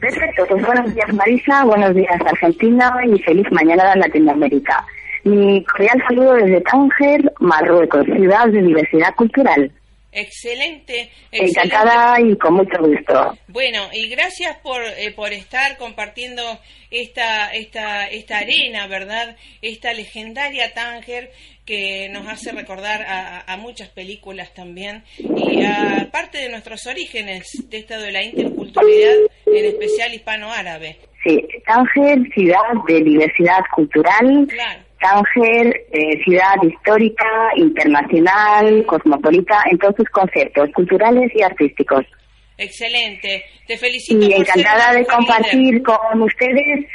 Perfecto, 0.00 0.46
pues 0.48 0.64
buenos 0.64 0.94
días 0.94 1.12
Marisa, 1.12 1.64
buenos 1.64 1.94
días 1.94 2.20
Argentina 2.24 2.92
y 3.06 3.18
feliz 3.22 3.46
mañana 3.50 3.92
en 3.92 4.00
Latinoamérica. 4.00 4.84
Mi 5.24 5.62
cordial 5.64 6.02
saludo 6.06 6.34
desde 6.34 6.60
Tánger, 6.62 7.32
Marruecos, 7.40 8.04
ciudad 8.04 8.46
de 8.48 8.62
diversidad 8.62 9.14
cultural. 9.16 9.70
Excelente, 10.12 11.10
Encantada 11.32 12.20
y 12.20 12.36
con 12.36 12.54
mucho 12.54 12.78
gusto. 12.78 13.36
Bueno, 13.56 13.88
y 13.90 14.10
gracias 14.10 14.58
por, 14.58 14.82
eh, 14.82 15.14
por 15.16 15.32
estar 15.32 15.78
compartiendo 15.78 16.42
esta, 16.90 17.54
esta, 17.54 18.04
esta 18.04 18.36
arena, 18.36 18.86
¿verdad? 18.86 19.34
Esta 19.62 19.94
legendaria 19.94 20.74
Tánger 20.74 21.30
que 21.64 22.10
nos 22.10 22.28
hace 22.28 22.52
recordar 22.52 23.02
a, 23.08 23.56
muchas 23.56 23.88
películas 23.88 24.52
también 24.52 25.04
y 25.18 25.64
a 25.64 26.06
parte 26.12 26.36
de 26.36 26.50
nuestros 26.50 26.86
orígenes 26.86 27.46
de 27.70 27.78
esta 27.78 27.98
de 27.98 28.12
la 28.12 28.22
interculturalidad, 28.24 29.14
en 29.46 29.64
especial 29.64 30.12
hispano-árabe. 30.12 30.98
Sí, 31.24 31.42
Tánger, 31.64 32.30
ciudad 32.34 32.60
de 32.86 33.02
diversidad 33.04 33.60
cultural. 33.74 34.46
Tánger, 35.00 35.86
eh, 35.92 36.22
ciudad 36.24 36.56
histórica, 36.62 37.52
internacional, 37.56 38.84
cosmopolita, 38.84 39.62
en 39.70 39.78
todos 39.78 39.96
sus 39.96 40.10
conceptos 40.10 40.68
culturales 40.74 41.32
y 41.34 41.40
artísticos. 41.40 42.04
Excelente, 42.58 43.44
te 43.66 43.76
felicito. 43.76 44.26
Y 44.26 44.32
encantada 44.32 44.92
de 44.92 45.04
compartir 45.06 45.82
con 45.82 46.22
ustedes 46.22 46.86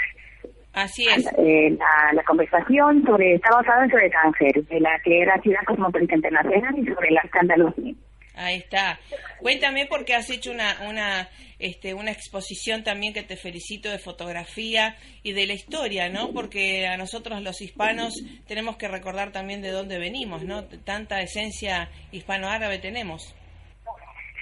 Así 0.73 1.05
es. 1.05 1.27
Eh, 1.37 1.77
la, 2.13 2.23
conversación 2.23 3.03
sobre, 3.05 3.35
estamos 3.35 3.67
hablando 3.67 3.93
sobre 3.93 4.09
Tánger, 4.09 4.63
de 4.65 4.79
la 4.79 4.99
que 5.03 5.21
era 5.21 5.41
ciudad 5.41 5.59
cosmopolita 5.65 6.15
internacional 6.15 6.79
y 6.79 6.85
sobre 6.85 7.11
la 7.11 7.21
Andalucía. 7.33 7.93
Ahí 8.35 8.57
está. 8.57 8.97
Cuéntame 9.39 9.85
porque 9.87 10.15
has 10.15 10.29
hecho 10.29 10.51
una, 10.51 10.77
una, 10.87 11.29
este, 11.59 11.93
una 11.93 12.11
exposición 12.11 12.83
también 12.83 13.13
que 13.13 13.23
te 13.23 13.35
felicito 13.35 13.89
de 13.89 13.99
fotografía 13.99 14.95
y 15.23 15.33
de 15.33 15.45
la 15.45 15.53
historia, 15.53 16.07
¿no? 16.07 16.31
Porque 16.31 16.87
a 16.87 16.95
nosotros 16.95 17.41
los 17.41 17.61
hispanos 17.61 18.13
tenemos 18.47 18.77
que 18.77 18.87
recordar 18.87 19.33
también 19.33 19.61
de 19.61 19.71
dónde 19.71 19.99
venimos, 19.99 20.43
¿no? 20.43 20.63
Tanta 20.63 21.21
esencia 21.21 21.89
hispano-árabe 22.13 22.79
tenemos. 22.79 23.35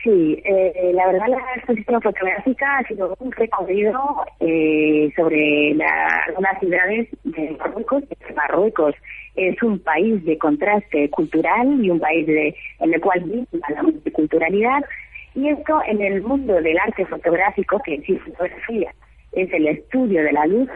Sí, 0.03 0.41
eh, 0.45 0.91
la 0.93 1.07
verdad 1.07 1.27
la 1.27 1.55
exposición 1.55 2.01
fotográfica 2.01 2.77
ha 2.77 2.87
sido 2.87 3.17
un 3.19 3.31
recorrido 3.33 4.25
eh, 4.39 5.11
sobre 5.13 5.73
la, 5.75 6.23
algunas 6.27 6.57
ciudades 6.59 7.09
de 7.25 7.57
Marruecos. 7.59 8.03
Marruecos 8.33 8.95
es 9.35 9.61
un 9.61 9.77
país 9.79 10.23
de 10.23 10.37
contraste 10.37 11.09
cultural 11.09 11.83
y 11.83 11.89
un 11.89 11.99
país 11.99 12.25
de, 12.27 12.55
en 12.79 12.93
el 12.93 13.01
cual 13.01 13.19
vive 13.25 13.45
la 13.75 13.83
multiculturalidad. 13.83 14.85
Y 15.35 15.49
esto 15.49 15.81
en 15.85 16.01
el 16.01 16.21
mundo 16.21 16.53
del 16.61 16.79
arte 16.79 17.05
fotográfico, 17.05 17.79
que 17.79 17.99
sí 18.01 18.17
fotografía 18.19 18.93
es 19.33 19.51
el 19.51 19.67
estudio 19.67 20.23
de 20.23 20.31
la 20.31 20.45
luz, 20.45 20.69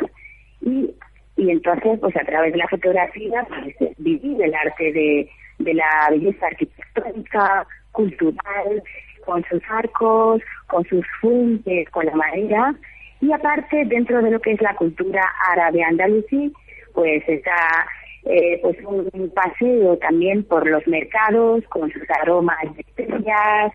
y, 0.61 0.93
y 1.37 1.49
entonces 1.49 1.97
pues 1.99 2.15
a 2.17 2.25
través 2.25 2.51
de 2.51 2.59
la 2.59 2.67
fotografía 2.67 3.47
pues, 3.47 3.95
vivir 3.97 4.41
el 4.41 4.53
arte 4.53 4.91
de, 4.91 5.29
de 5.59 5.73
la 5.73 6.07
belleza 6.09 6.47
arquitectónica, 6.47 7.65
cultural, 7.93 8.83
con 9.25 9.43
sus 9.45 9.61
arcos, 9.69 10.41
con 10.67 10.83
sus 10.85 11.05
fuentes, 11.21 11.89
con 11.89 12.05
la 12.05 12.15
madera, 12.15 12.75
y 13.21 13.31
aparte 13.31 13.85
dentro 13.85 14.21
de 14.21 14.31
lo 14.31 14.39
que 14.39 14.51
es 14.51 14.61
la 14.61 14.75
cultura 14.75 15.23
árabe 15.51 15.83
andalusí, 15.83 16.51
pues 16.93 17.23
está 17.27 17.87
eh, 18.25 18.59
pues 18.61 18.77
un 18.85 19.31
paseo 19.33 19.97
también 19.97 20.43
por 20.43 20.67
los 20.67 20.85
mercados 20.87 21.63
con 21.69 21.91
sus 21.91 22.03
aromas 22.21 22.63
de 22.75 22.81
especias, 22.81 23.73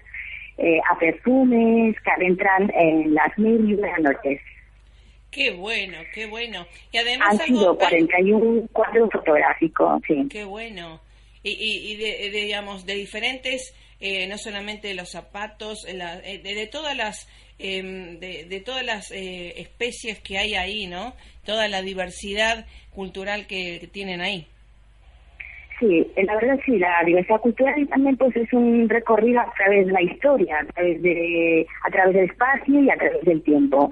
eh, 0.57 0.81
a 0.91 0.99
perfumes 0.99 1.97
que 2.03 2.11
adentran 2.11 2.71
en 2.75 3.15
las 3.15 3.37
mil 3.39 3.71
y 3.71 3.75
una 3.75 3.99
noches. 3.99 4.41
Qué 5.31 5.53
bueno, 5.53 5.99
qué 6.15 6.27
bueno. 6.27 6.67
Y 6.91 6.99
además 6.99 7.29
Han 7.31 7.47
sido 7.47 7.77
41 7.77 8.69
cuadros 8.73 9.11
fotográficos, 9.13 10.03
sí. 10.07 10.27
Qué 10.31 10.45
bueno. 10.45 11.01
Y, 11.43 11.53
y, 11.53 11.97
de, 11.97 12.31
digamos, 12.31 12.87
de 12.87 12.95
diferentes 12.95 13.75
eh, 14.01 14.29
no 14.29 14.39
solamente 14.39 14.87
de 14.89 14.95
los 14.95 15.11
zapatos, 15.11 15.85
eh, 15.89 16.41
de, 16.43 16.67
todas 16.69 16.97
las 16.97 17.29
em, 17.59 18.21
de, 18.21 18.63
todas 18.65 18.85
las 18.85 19.11
eh, 19.11 19.61
especies 19.61 20.21
que 20.21 20.39
hay 20.39 20.55
ahí, 20.55 20.87
¿no? 20.87 21.15
Toda 21.45 21.67
la 21.67 21.83
diversidad 21.83 22.65
cultural 22.91 23.49
que, 23.49 23.89
tienen 23.93 24.21
ahí. 24.21 24.47
Sí, 25.81 26.07
la 26.17 26.35
verdad 26.37 26.61
sí, 26.65 26.79
la 26.79 27.03
diversidad 27.05 27.41
cultural 27.41 27.89
también 27.89 28.17
pues 28.17 28.37
es 28.37 28.53
un 28.53 28.89
recorrido 28.89 29.41
a 29.41 29.53
través 29.57 29.87
de 29.87 29.93
la 29.93 30.03
historia, 30.03 30.61
a 30.61 30.67
través 30.67 31.03
de 31.03 31.67
a 31.85 31.91
través 31.91 32.15
del 32.15 32.25
espacio 32.31 32.81
y 32.81 32.91
a 32.91 32.97
través 32.97 33.25
del 33.25 33.43
tiempo. 33.43 33.91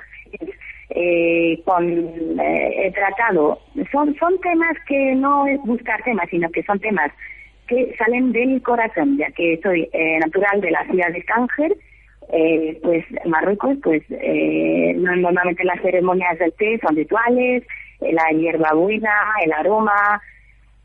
con 1.65 2.41
he 2.41 2.93
tratado 2.93 3.61
son 3.91 4.15
son 4.21 4.41
temas 4.41 4.77
que 4.87 5.17
no 5.17 5.47
es 5.49 5.61
buscar 5.63 6.01
temas 6.05 6.29
sino 6.31 6.49
que 6.51 6.63
son 6.63 6.79
temas 6.79 7.11
que 7.67 7.95
salen 7.99 8.33
de 8.33 8.47
mi 8.47 8.61
corazón, 8.61 9.19
ya 9.19 9.31
que 9.31 9.59
soy 9.63 9.89
eh, 9.93 10.19
natural 10.19 10.61
de 10.61 10.71
la 10.71 10.85
ciudad 10.87 11.13
de 11.13 11.23
Tánger, 11.23 11.77
eh, 12.29 12.79
pues 12.83 13.05
Marruecos, 13.25 13.77
pues 13.83 14.03
eh, 14.11 14.95
normalmente 14.97 15.65
las 15.65 15.81
ceremonias 15.81 16.39
del 16.39 16.53
té 16.55 16.79
son 16.81 16.97
rituales, 16.97 17.63
eh, 18.01 18.13
la 18.13 18.29
hierba 18.31 18.73
buena, 18.75 19.13
el 19.45 19.53
aroma, 19.53 20.21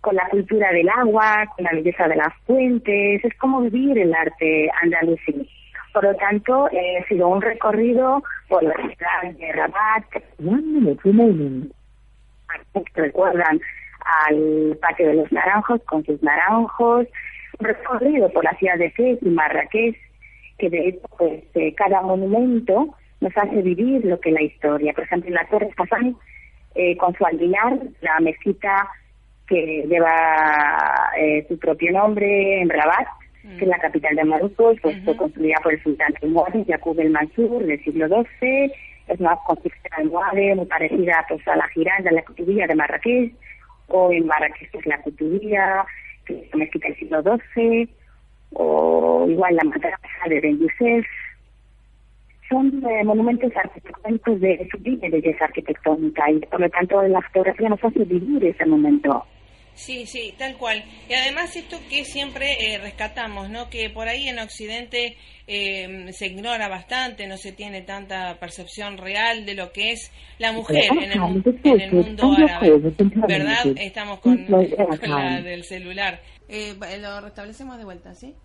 con 0.01 0.15
la 0.15 0.27
cultura 0.29 0.71
del 0.71 0.89
agua, 0.89 1.45
con 1.55 1.65
la 1.65 1.71
belleza 1.73 2.07
de 2.07 2.15
las 2.15 2.33
fuentes, 2.45 3.23
es 3.23 3.33
como 3.37 3.61
vivir 3.61 3.97
el 3.97 4.13
arte 4.13 4.69
andalusí. 4.81 5.49
Por 5.93 6.03
lo 6.03 6.15
tanto, 6.15 6.67
ha 6.67 7.07
sido 7.07 7.27
un 7.27 7.41
recorrido 7.41 8.23
por 8.47 8.63
la 8.63 8.73
ciudad 8.75 9.33
de 9.37 9.51
Rabat. 9.51 10.05
Recuerdan 12.95 13.59
al 14.27 14.77
Patio 14.81 15.07
de 15.07 15.13
los 15.15 15.31
Naranjos 15.31 15.81
con 15.85 16.05
sus 16.05 16.21
naranjos, 16.21 17.07
recorrido 17.59 18.29
por 18.29 18.43
la 18.43 18.55
ciudad 18.55 18.77
de 18.77 18.91
Fez 18.91 19.19
y 19.21 19.29
Marrakech, 19.29 19.95
que 20.57 20.69
de 20.69 20.89
hecho 20.89 21.07
pues, 21.17 21.43
eh, 21.55 21.73
cada 21.75 22.01
monumento 22.01 22.95
nos 23.19 23.37
hace 23.37 23.61
vivir 23.61 24.03
lo 24.05 24.19
que 24.19 24.29
es 24.29 24.35
la 24.35 24.41
historia. 24.41 24.93
Por 24.93 25.03
ejemplo, 25.03 25.29
en 25.29 25.35
la 25.35 25.47
Torre 25.47 25.69
Hassan, 25.77 26.15
eh, 26.75 26.97
con 26.97 27.13
su 27.15 27.25
albinar, 27.25 27.79
la 28.01 28.19
mezquita 28.19 28.87
que 29.47 29.85
lleva 29.87 31.11
eh, 31.17 31.45
su 31.47 31.59
propio 31.59 31.91
nombre 31.91 32.61
en 32.61 32.69
Rabat, 32.69 33.07
que 33.57 33.65
es 33.65 33.67
la 33.67 33.79
capital 33.79 34.15
de 34.15 34.23
Marruecos, 34.23 34.77
pues 34.81 35.03
fue 35.03 35.17
construida 35.17 35.55
por 35.63 35.73
el 35.73 35.83
sultán 35.83 36.13
Muad 36.23 36.53
Yaqub 36.53 36.99
el 36.99 37.09
Mansur 37.09 37.65
del 37.65 37.83
siglo 37.83 38.07
XII, 38.07 38.71
es 39.07 39.19
una 39.19 39.35
construcción 39.47 39.93
almohade 39.97 40.55
muy 40.55 40.65
parecida 40.67 41.25
pues, 41.27 41.45
a 41.47 41.55
la 41.55 41.67
giranda, 41.69 42.11
la 42.11 42.23
cutubilla 42.23 42.67
de 42.67 42.75
Marrakech, 42.75 43.33
o 43.91 44.11
en 44.11 44.29
es 44.73 44.85
la 44.85 45.01
Cutubía, 45.01 45.85
que 46.25 46.39
es 46.39 46.55
mezquita 46.55 46.87
del 46.87 46.97
siglo 46.97 47.23
XII, 47.55 47.89
o 48.53 49.27
igual 49.29 49.55
la 49.55 49.63
madrasa 49.63 50.27
de 50.27 50.41
Ben. 50.41 50.59
Son 52.49 52.83
eh, 52.85 53.03
monumentos 53.05 53.51
arquitectónicos 53.55 54.41
de 54.41 54.67
sublime 54.69 55.09
belleza 55.09 55.45
arquitectónica 55.45 56.29
y 56.29 56.39
por 56.39 56.59
lo 56.59 56.69
tanto 56.69 57.01
la 57.03 57.21
fotografía 57.21 57.69
nos 57.69 57.83
hace 57.83 58.03
vivir 58.03 58.43
ese 58.43 58.65
momento. 58.65 59.25
Sí, 59.81 60.05
sí, 60.05 60.35
tal 60.37 60.57
cual. 60.57 60.83
Y 61.09 61.13
además 61.15 61.55
esto 61.55 61.79
que 61.89 62.05
siempre 62.05 62.53
eh, 62.59 62.77
rescatamos, 62.77 63.49
¿no? 63.49 63.67
Que 63.67 63.89
por 63.89 64.07
ahí 64.07 64.27
en 64.27 64.37
Occidente 64.37 65.17
eh, 65.47 66.05
se 66.13 66.27
ignora 66.27 66.67
bastante, 66.67 67.25
no 67.25 67.35
se 67.35 67.51
tiene 67.51 67.81
tanta 67.81 68.37
percepción 68.39 68.99
real 68.99 69.43
de 69.43 69.55
lo 69.55 69.71
que 69.71 69.93
es 69.93 70.11
la 70.37 70.51
mujer 70.51 70.83
en 71.01 71.11
el, 71.11 71.19
mundo 71.19 71.51
árabe. 72.37 72.79
¿Verdad? 73.27 73.65
Estamos 73.75 74.19
con, 74.19 74.45
la 75.01 75.41
del 75.41 75.63
celular. 75.63 76.21
Eh, 76.47 76.75
lo 76.99 77.19
restablecemos 77.19 77.79
de 77.79 77.83
vuelta, 77.83 78.13
¿sí? 78.13 78.35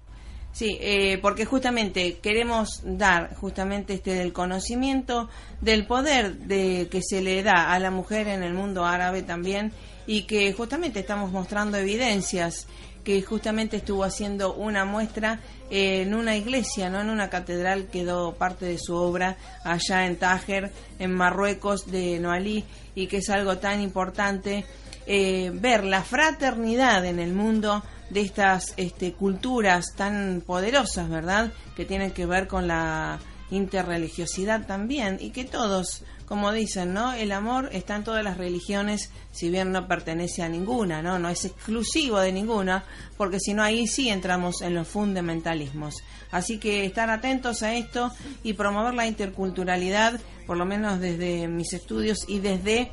Sí, 0.52 0.78
eh, 0.80 1.18
porque 1.20 1.44
justamente 1.44 2.16
queremos 2.22 2.80
dar 2.82 3.34
justamente 3.34 3.92
este 3.92 4.14
del 4.14 4.32
conocimiento 4.32 5.28
del 5.60 5.86
poder 5.86 6.34
de 6.38 6.88
que 6.90 7.02
se 7.02 7.20
le 7.20 7.42
da 7.42 7.74
a 7.74 7.78
la 7.78 7.90
mujer 7.90 8.26
en 8.28 8.42
el 8.42 8.54
mundo 8.54 8.86
árabe 8.86 9.22
también 9.22 9.70
y 10.06 10.22
que 10.22 10.52
justamente 10.52 11.00
estamos 11.00 11.32
mostrando 11.32 11.76
evidencias 11.76 12.66
que 13.06 13.22
justamente 13.22 13.76
estuvo 13.76 14.02
haciendo 14.02 14.54
una 14.54 14.84
muestra 14.84 15.38
en 15.70 16.12
una 16.12 16.36
iglesia, 16.36 16.90
no 16.90 17.00
en 17.00 17.08
una 17.08 17.30
catedral, 17.30 17.86
quedó 17.86 18.34
parte 18.34 18.66
de 18.66 18.78
su 18.78 18.96
obra 18.96 19.36
allá 19.62 20.06
en 20.06 20.16
Tájer, 20.16 20.72
en 20.98 21.14
Marruecos, 21.14 21.88
de 21.88 22.18
Noalí, 22.18 22.64
y 22.96 23.06
que 23.06 23.18
es 23.18 23.30
algo 23.30 23.58
tan 23.58 23.80
importante 23.80 24.64
eh, 25.06 25.52
ver 25.54 25.84
la 25.84 26.02
fraternidad 26.02 27.04
en 27.04 27.20
el 27.20 27.32
mundo 27.32 27.84
de 28.10 28.22
estas 28.22 28.74
este, 28.76 29.12
culturas 29.12 29.94
tan 29.96 30.42
poderosas, 30.44 31.08
¿verdad? 31.08 31.52
Que 31.76 31.84
tienen 31.84 32.10
que 32.10 32.26
ver 32.26 32.48
con 32.48 32.66
la 32.66 33.20
interreligiosidad 33.50 34.66
también 34.66 35.18
y 35.20 35.30
que 35.30 35.44
todos, 35.44 36.02
como 36.26 36.52
dicen, 36.52 36.92
¿no? 36.92 37.12
El 37.12 37.32
amor 37.32 37.68
está 37.72 37.96
en 37.96 38.04
todas 38.04 38.24
las 38.24 38.36
religiones, 38.36 39.10
si 39.30 39.50
bien 39.50 39.72
no 39.72 39.86
pertenece 39.86 40.42
a 40.42 40.48
ninguna, 40.48 41.02
¿no? 41.02 41.18
No 41.18 41.28
es 41.28 41.44
exclusivo 41.44 42.18
de 42.18 42.32
ninguna, 42.32 42.84
porque 43.16 43.38
si 43.38 43.54
no 43.54 43.62
ahí 43.62 43.86
sí 43.86 44.08
entramos 44.08 44.62
en 44.62 44.74
los 44.74 44.88
fundamentalismos. 44.88 46.02
Así 46.30 46.58
que 46.58 46.84
estar 46.84 47.08
atentos 47.10 47.62
a 47.62 47.74
esto 47.74 48.10
y 48.42 48.54
promover 48.54 48.94
la 48.94 49.06
interculturalidad, 49.06 50.20
por 50.46 50.56
lo 50.56 50.64
menos 50.64 51.00
desde 51.00 51.46
mis 51.48 51.72
estudios 51.72 52.24
y 52.28 52.40
desde 52.40 52.90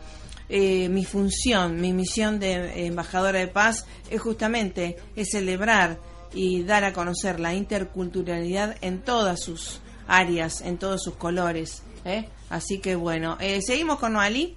eh, 0.50 0.89
mi 0.89 1.06
función, 1.06 1.82
mi 1.82 1.94
misión 1.94 2.39
de 2.39 2.86
embajadora 2.86 3.39
de 3.39 3.48
paz 3.48 3.86
es 4.10 4.22
justamente 4.22 4.98
es 5.16 5.30
celebrar 5.32 6.00
y 6.34 6.63
dar 6.63 6.84
a 6.84 6.94
conocer 6.94 7.39
la 7.39 7.54
interculturalidad 7.54 8.76
en 8.82 9.02
todas 9.02 9.42
sus 9.42 9.82
áreas, 10.08 10.62
en 10.62 10.78
todos 10.78 11.04
sus 11.04 11.16
colores. 11.16 11.84
¿eh? 12.06 12.26
Así 12.50 12.82
que 12.82 12.96
bueno, 12.96 13.38
eh, 13.39 13.62
¿seguimos 13.62 14.00
con 14.00 14.13
Noali? 14.13 14.56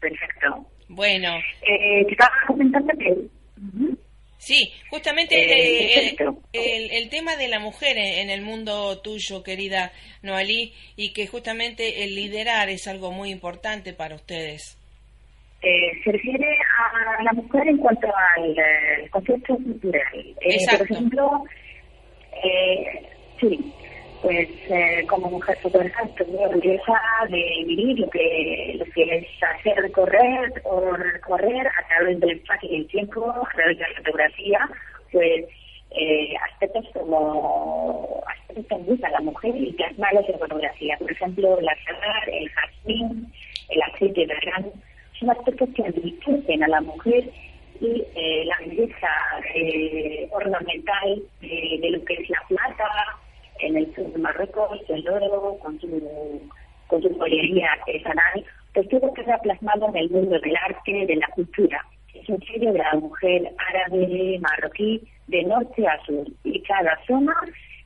Perfecto. 0.00 0.66
Bueno. 0.88 1.36
Eh, 1.62 2.04
te 2.06 2.12
estaba 2.12 2.32
comentando 2.46 2.92
que... 2.98 3.28
Sí, 4.38 4.72
justamente 4.90 5.36
eh, 5.36 6.16
el, 6.52 6.90
el, 6.90 7.08
tema 7.10 7.36
de 7.36 7.46
la 7.46 7.60
mujer 7.60 7.96
en, 7.96 8.28
el 8.28 8.42
mundo 8.42 9.00
tuyo, 9.00 9.44
querida 9.44 9.92
Noalí, 10.22 10.74
y 10.96 11.12
que 11.12 11.28
justamente 11.28 12.02
el 12.02 12.16
liderar 12.16 12.68
es 12.68 12.88
algo 12.88 13.12
muy 13.12 13.30
importante 13.30 13.92
para 13.92 14.16
ustedes. 14.16 14.76
Eh, 15.62 15.92
se 16.02 16.10
refiere 16.10 16.56
a 16.76 17.22
la 17.22 17.32
mujer 17.34 17.68
en 17.68 17.78
cuanto 17.78 18.08
al 18.08 18.50
eh, 18.50 19.08
concepto 19.10 19.54
cultural. 19.54 20.02
Eh, 20.40 20.56
por 20.76 20.90
ejemplo, 20.90 21.44
sí, 23.40 23.72
pues 24.22 24.48
como 25.08 25.30
mujer 25.30 25.58
estoy 25.62 26.26
muy 26.28 26.44
orgullosa 26.44 27.00
de 27.28 27.64
vivir 27.66 27.98
lo 27.98 28.08
que, 28.08 28.76
lo 28.78 28.84
que 28.92 29.02
es 29.02 29.26
hacer 29.42 29.76
recorrer 29.76 30.62
o 30.64 30.92
recorrer 30.92 31.66
a 31.66 31.88
través 31.88 32.20
del 32.20 32.30
espacio 32.30 32.70
y 32.70 32.76
el 32.76 32.86
tiempo, 32.86 33.28
a 33.30 33.52
través 33.54 33.78
de 33.78 33.84
la 33.88 33.94
fotografía, 33.96 34.70
pues 35.10 35.44
aspectos 36.52 36.86
como 36.94 38.22
aspectos 38.26 38.66
que 38.98 39.06
a 39.06 39.10
la 39.10 39.20
mujer 39.20 39.54
y 39.56 39.72
plasmarlos 39.72 40.28
en 40.28 40.38
fotografía. 40.38 40.96
Por 40.98 41.10
ejemplo, 41.10 41.60
la 41.60 41.74
flor, 41.84 42.28
el 42.28 42.48
jazmín, 42.50 43.32
el 43.68 43.82
aceite 43.82 44.26
de 44.26 44.34
grano 44.42 44.72
son 45.18 45.30
aspectos 45.30 45.68
que 45.74 45.82
enriquecen 45.82 46.62
a 46.62 46.68
la 46.68 46.80
mujer 46.80 47.24
y 47.80 48.04
eh, 48.14 48.44
la 48.44 48.58
belleza 48.58 49.08
eh, 49.54 50.28
ornamental 50.30 51.22
de 51.40 51.90
lo 51.90 52.04
que 52.04 52.14
es 52.14 52.30
la 52.30 52.42
plata 52.48 53.18
en 53.62 53.76
el 53.76 53.94
sur 53.94 54.12
de 54.12 54.18
Marruecos, 54.18 54.80
el 54.88 55.08
oro, 55.08 55.56
con 55.60 55.80
su, 55.80 56.50
con 56.88 57.02
su 57.02 57.14
joyería 57.18 57.72
artesanal, 57.72 58.44
pues 58.74 58.88
todo 58.88 59.12
queda 59.14 59.38
plasmado 59.38 59.88
en 59.88 59.96
el 59.96 60.10
mundo 60.10 60.38
del 60.38 60.56
arte, 60.56 61.06
de 61.06 61.16
la 61.16 61.28
cultura. 61.28 61.84
Es 62.14 62.28
un 62.28 62.40
sello 62.42 62.72
de 62.72 62.78
la 62.78 62.94
mujer 62.94 63.50
árabe, 63.70 64.38
marroquí, 64.40 65.02
de 65.28 65.42
norte 65.44 65.86
a 65.86 66.04
sur. 66.04 66.26
Y 66.44 66.60
cada 66.62 66.98
zona, 67.06 67.34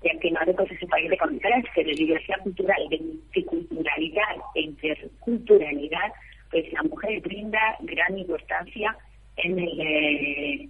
ya 0.03 0.19
que 0.19 0.31
Marruecos 0.31 0.71
es 0.71 0.83
un 0.83 0.89
país 0.89 1.11
de 1.11 1.17
contraste, 1.17 1.85
de 1.85 1.93
diversidad 1.93 2.41
cultural, 2.43 2.89
de 2.91 2.99
multiculturalidad 2.99 4.37
e 4.55 4.61
interculturalidad, 4.63 6.13
pues 6.51 6.73
la 6.73 6.83
mujer 6.83 7.21
brinda 7.21 7.77
gran 7.81 8.19
importancia 8.19 8.97
en 9.37 9.59
el 9.59 9.81
eh, 9.81 10.69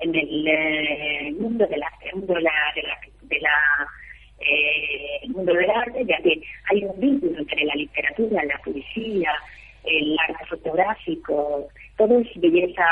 en 0.00 0.14
el 0.14 0.46
eh, 0.46 1.32
mundo 1.38 1.66
de 1.66 1.76
la, 1.76 1.90
mundo 2.14 2.34
de 2.34 2.42
la, 2.42 2.52
de 3.22 3.40
la, 3.40 3.88
eh, 4.40 5.28
mundo 5.28 5.52
del 5.52 5.70
arte, 5.70 6.04
ya 6.06 6.16
que 6.18 6.40
hay 6.70 6.84
un 6.84 6.98
vínculo 7.00 7.38
entre 7.38 7.64
la 7.64 7.74
literatura, 7.74 8.44
la 8.44 8.58
poesía, 8.58 9.32
el 9.84 10.16
arte 10.28 10.44
fotográfico, 10.46 11.68
todo 11.96 12.18
es 12.18 12.28
belleza 12.40 12.84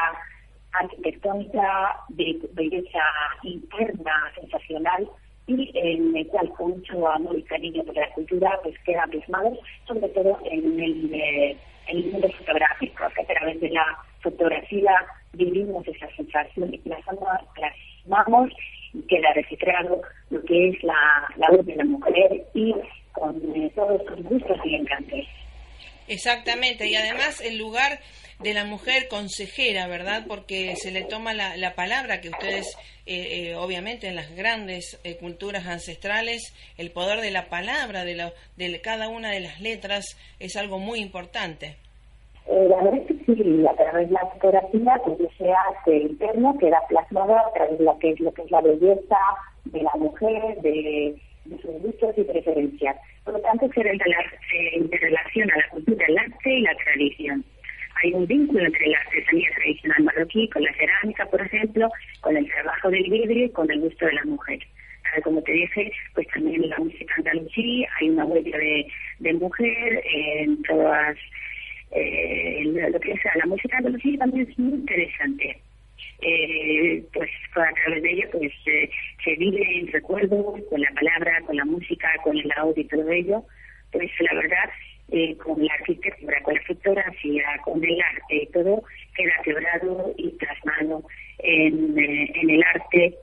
arquitectónica, 0.73 1.97
belleza 2.09 3.05
interna, 3.43 4.33
sensacional, 4.39 5.09
y 5.47 5.71
en 5.75 6.17
el 6.17 6.27
cual 6.27 6.49
con 6.51 6.71
mucho 6.71 7.09
amor 7.09 7.39
y 7.39 7.43
cariño 7.43 7.85
por 7.85 7.95
la 7.95 8.11
cultura 8.11 8.59
pues 8.63 8.75
queda 8.81 9.07
plasmado, 9.07 9.57
sobre 9.87 10.09
todo 10.09 10.39
en 10.45 10.81
el 10.81 11.57
el 11.89 12.05
mundo 12.11 12.29
fotográfico, 12.39 13.05
que 13.15 13.23
a 13.23 13.27
través 13.27 13.61
de 13.61 13.71
la 13.71 13.99
fotografía 14.21 14.93
vivimos 15.33 15.87
esa 15.87 16.09
sensación 16.17 16.75
y 16.75 16.79
plasmamos 16.79 18.53
queda 19.09 19.33
registrado 19.35 20.03
lo 20.31 20.43
que 20.45 20.69
es 20.69 20.83
la, 20.83 20.95
la 21.37 21.51
voz 21.51 21.65
de 21.67 21.77
la 21.77 21.85
mujer 21.85 22.45
y 22.55 22.75
con 23.13 23.37
eh, 23.55 23.71
todos 23.75 24.03
sus 24.07 24.23
gustos 24.25 24.59
y 24.65 24.75
encantos. 24.75 25.21
Exactamente, 26.09 26.87
y 26.87 26.95
además 26.95 27.41
el 27.41 27.59
lugar 27.59 27.99
de 28.41 28.55
la 28.55 28.65
mujer 28.65 29.09
consejera, 29.09 29.89
¿verdad? 29.89 30.25
Porque 30.29 30.77
se 30.77 30.91
le 30.91 31.03
toma 31.03 31.35
la, 31.35 31.57
la 31.57 31.75
palabra 31.75 32.21
que 32.21 32.29
ustedes, 32.29 32.77
eh, 33.07 33.49
eh, 33.51 33.55
obviamente, 33.57 34.07
en 34.07 34.15
las 34.15 34.31
grandes 34.37 35.01
culturas 35.19 35.67
ancestrales, 35.67 36.55
el 36.77 36.93
poder 36.93 37.21
de 37.23 37.31
la 37.31 37.49
palabra, 37.49 38.05
de, 38.05 38.15
la, 38.15 38.33
de 38.57 38.81
cada 38.81 39.09
una 39.09 39.31
de 39.31 39.41
las 39.41 39.61
letras, 39.61 40.17
es 40.39 40.57
algo 40.57 40.79
muy 40.79 41.01
importante. 41.01 41.77
Eh, 42.47 42.67
la 42.69 42.77
verdad 42.77 43.01
es 43.01 43.07
que 43.09 43.16
sí, 43.27 43.67
a 43.67 43.75
través 43.75 44.09
de 44.09 44.15
la 44.15 44.27
fotografía, 44.33 45.01
pues 45.05 45.19
se 45.37 45.53
hace 45.53 45.97
interno, 45.99 46.57
queda 46.59 46.81
plasmado 46.89 47.37
a 47.37 47.53
través 47.53 47.79
de 47.79 47.85
lo 47.85 47.99
que 47.99 48.11
es, 48.11 48.21
lo 48.21 48.33
que 48.33 48.43
es 48.43 48.51
la 48.51 48.61
belleza 48.61 49.19
de 49.65 49.83
la 49.83 49.93
mujer, 49.97 50.61
de, 50.63 51.15
sus 51.63 51.83
gustos 51.83 52.17
y 52.17 52.25
preferencias. 52.25 52.97
Por 53.25 53.35
lo 53.35 53.41
tanto, 53.41 53.69
se, 53.73 54.77
interrelaciona 54.77 55.57
la 55.57 55.69
cultura, 55.71 56.07
el 56.07 56.19
arte 56.19 56.51
y 56.53 56.63
la 56.63 56.75
tradición. 56.77 57.45
Hay 58.03 58.13
un 58.13 58.27
vínculo 58.27 58.65
entre 58.65 58.89
la 58.89 58.99
artesanía 58.99 59.49
tradicional 59.57 60.03
marroquí, 60.05 60.49
con 60.51 60.63
la 60.63 60.73
cerámica, 60.75 61.27
por 61.27 61.41
ejemplo, 61.41 61.89
con 62.21 62.37
el 62.37 62.47
trabajo 62.51 62.91
del 62.91 63.05
vidrio 63.05 63.47
y 63.47 63.51
con 63.51 63.71
el 63.71 63.81
gusto 63.81 64.07
de 64.07 64.13
la 64.13 64.25
mujer 64.25 64.59
como 65.23 65.43
te 65.43 65.53
dije, 65.53 65.93
pues 66.15 66.27
también 66.29 66.69
la 66.69 66.79
música 66.79 67.15
andalusí 67.17 67.87
hay 67.99 68.11
una 68.11 68.25
huella 68.25 68.57
de, 68.59 68.87
de 69.21 69.33
mujer 69.35 70.03
en 70.05 70.63
todas 70.63 71.17
eh, 71.93 72.63
lo 72.65 73.01
que 73.01 73.13
es 73.13 73.21
la 73.35 73.47
música 73.47 73.79
andalusí 73.79 74.17
también 74.19 74.49
es 74.49 74.59
muy 74.59 74.75
interesante. 74.75 75.61
Eh, 76.21 77.05
pues 77.13 77.31
a 77.55 77.73
través 77.85 78.03
de 78.03 78.11
ella 78.11 78.29
pues 78.33 78.53
eh, 78.67 78.91
se 79.25 79.35
vive 79.37 79.79
en 79.79 79.93
recuerdo 79.93 80.57
con 80.71 80.81
la 80.81 80.91
palabra, 80.91 81.41
con 81.43 81.57
la 81.57 81.65
música, 81.65 82.09
con 82.23 82.37
el 82.37 82.51
audio 82.57 82.83
y 82.83 82.89
todo 82.89 83.11
ello. 83.11 83.45
Pues 83.93 84.11
la 84.21 84.35
verdad, 84.35 84.71
eh, 85.11 85.37
con 85.37 85.65
la 85.65 85.73
arquitectura, 85.75 86.43
con 86.43 86.55
la 86.55 86.63
fotografía, 86.63 87.45
con 87.65 87.85
el 87.85 88.01
arte 88.01 88.49
todo, 88.53 88.83
queda 89.15 89.33
quebrado 89.45 90.15
y 90.17 90.31
plasmado 90.31 91.05
en, 91.39 91.99
eh, 91.99 92.33
en 92.35 92.51
el 92.51 92.63
arte 92.63 93.15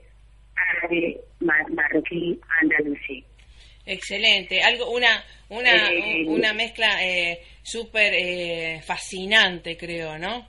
árabe, 0.56 1.20
marroquí, 1.42 2.40
andalusí. 2.62 3.26
Excelente, 3.86 4.62
algo 4.62 4.92
una 4.92 5.24
una 5.50 5.92
eh, 5.92 6.26
una 6.28 6.54
mezcla 6.54 7.04
eh, 7.04 7.40
súper 7.62 8.14
eh, 8.14 8.82
fascinante, 8.82 9.76
creo, 9.76 10.18
¿no? 10.18 10.48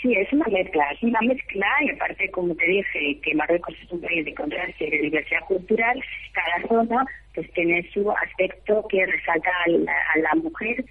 Sí, 0.00 0.14
es 0.14 0.32
una 0.32 0.46
mezcla, 0.46 0.84
es 0.92 1.02
una 1.02 1.20
mezcla 1.22 1.66
y 1.80 1.90
aparte, 1.90 2.30
como 2.30 2.54
te 2.54 2.66
dije, 2.66 3.18
que 3.22 3.34
Marruecos 3.34 3.74
es 3.82 3.90
un 3.90 4.02
país 4.02 4.24
de 4.24 4.34
contraste 4.34 4.90
de 4.90 4.98
diversidad 4.98 5.40
cultural, 5.48 5.98
cada 6.32 6.68
zona 6.68 7.06
pues 7.34 7.50
tiene 7.54 7.82
su 7.92 8.08
aspecto 8.12 8.86
que 8.88 9.04
resalta 9.06 9.50
a 9.64 9.70
la, 9.70 9.92
a 10.14 10.18
la 10.18 10.34
mujer 10.42 10.84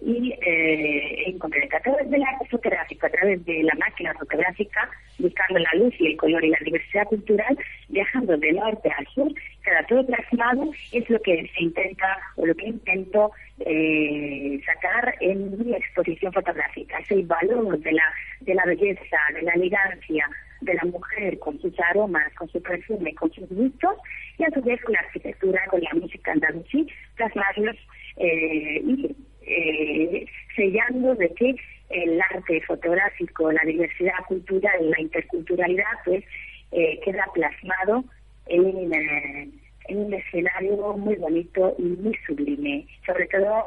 y 0.00 0.32
eh, 0.46 1.24
en 1.26 1.38
concreto 1.38 1.76
a 1.76 1.80
través 1.80 2.10
del 2.10 2.22
arte 2.22 2.46
fotográfico, 2.50 3.06
a 3.06 3.10
través 3.10 3.44
de 3.46 3.62
la 3.62 3.74
máquina 3.76 4.12
fotográfica, 4.14 4.90
buscando 5.18 5.58
la 5.58 5.70
luz 5.74 5.94
y 5.98 6.08
el 6.08 6.16
color 6.16 6.44
y 6.44 6.50
la 6.50 6.58
diversidad 6.62 7.04
cultural, 7.04 7.58
viajando 7.88 8.36
de 8.36 8.52
norte 8.52 8.90
a 8.90 9.04
sur, 9.14 9.32
cada 9.62 9.82
todo 9.86 10.06
plasmado 10.06 10.70
es 10.92 11.08
lo 11.08 11.20
que 11.22 11.50
se 11.54 11.62
intenta 11.62 12.18
o 12.36 12.46
lo 12.46 12.54
que 12.54 12.66
intento 12.66 13.32
eh, 13.60 14.60
sacar 14.66 15.14
en 15.20 15.58
mi 15.58 15.74
exposición 15.74 16.32
fotográfica, 16.32 16.98
es 16.98 17.10
el 17.10 17.24
valor 17.24 17.78
de 17.78 17.92
la, 17.92 18.04
de 18.40 18.54
la 18.54 18.64
belleza, 18.66 19.16
de 19.34 19.42
la 19.42 19.52
elegancia, 19.52 20.28
de 20.60 20.74
la 20.74 20.84
mujer 20.84 21.38
con 21.38 21.58
sus 21.60 21.72
aromas, 21.80 22.32
con 22.34 22.48
su 22.48 22.60
perfume, 22.62 23.14
con 23.14 23.32
sus 23.32 23.48
gustos, 23.48 23.96
y 24.38 24.44
a 24.44 24.50
su 24.50 24.60
vez 24.62 24.80
con 24.82 24.92
la 24.92 25.00
arquitectura, 25.00 25.60
con 25.68 25.80
la 25.80 25.94
música 25.94 26.32
andalusí, 26.32 26.86
plasmarlos 27.16 27.76
eh, 28.16 28.80
y 28.84 29.16
eh, 29.46 30.26
sellando 30.54 31.14
de 31.14 31.28
que 31.34 31.54
el 31.90 32.20
arte 32.20 32.60
fotográfico, 32.62 33.52
la 33.52 33.62
diversidad 33.64 34.18
cultural, 34.26 34.90
la 34.90 35.00
interculturalidad, 35.00 35.84
pues 36.04 36.24
eh, 36.72 37.00
queda 37.04 37.24
plasmado 37.32 38.04
en, 38.46 38.92
eh, 38.92 39.48
en 39.88 39.98
un 39.98 40.14
escenario 40.14 40.96
muy 40.96 41.14
bonito 41.16 41.74
y 41.78 41.82
muy 41.82 42.16
sublime. 42.26 42.86
Sobre 43.04 43.26
todo, 43.28 43.64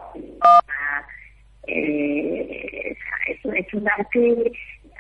eh, 1.68 2.96
es, 3.28 3.38
es 3.46 3.74
un 3.74 3.88
arte 3.90 4.52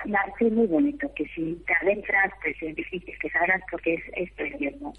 un 0.05 0.15
arte 0.15 0.49
muy 0.49 0.67
bonito, 0.67 1.11
que 1.13 1.25
si 1.35 1.61
te 1.67 1.73
adentras, 1.81 2.31
pues 2.41 2.55
es 2.61 2.75
difícil 2.75 3.13
que 3.19 3.29
salgas 3.31 3.61
porque 3.69 3.95
es, 3.95 4.03
es 4.13 4.31
precioso. 4.31 4.93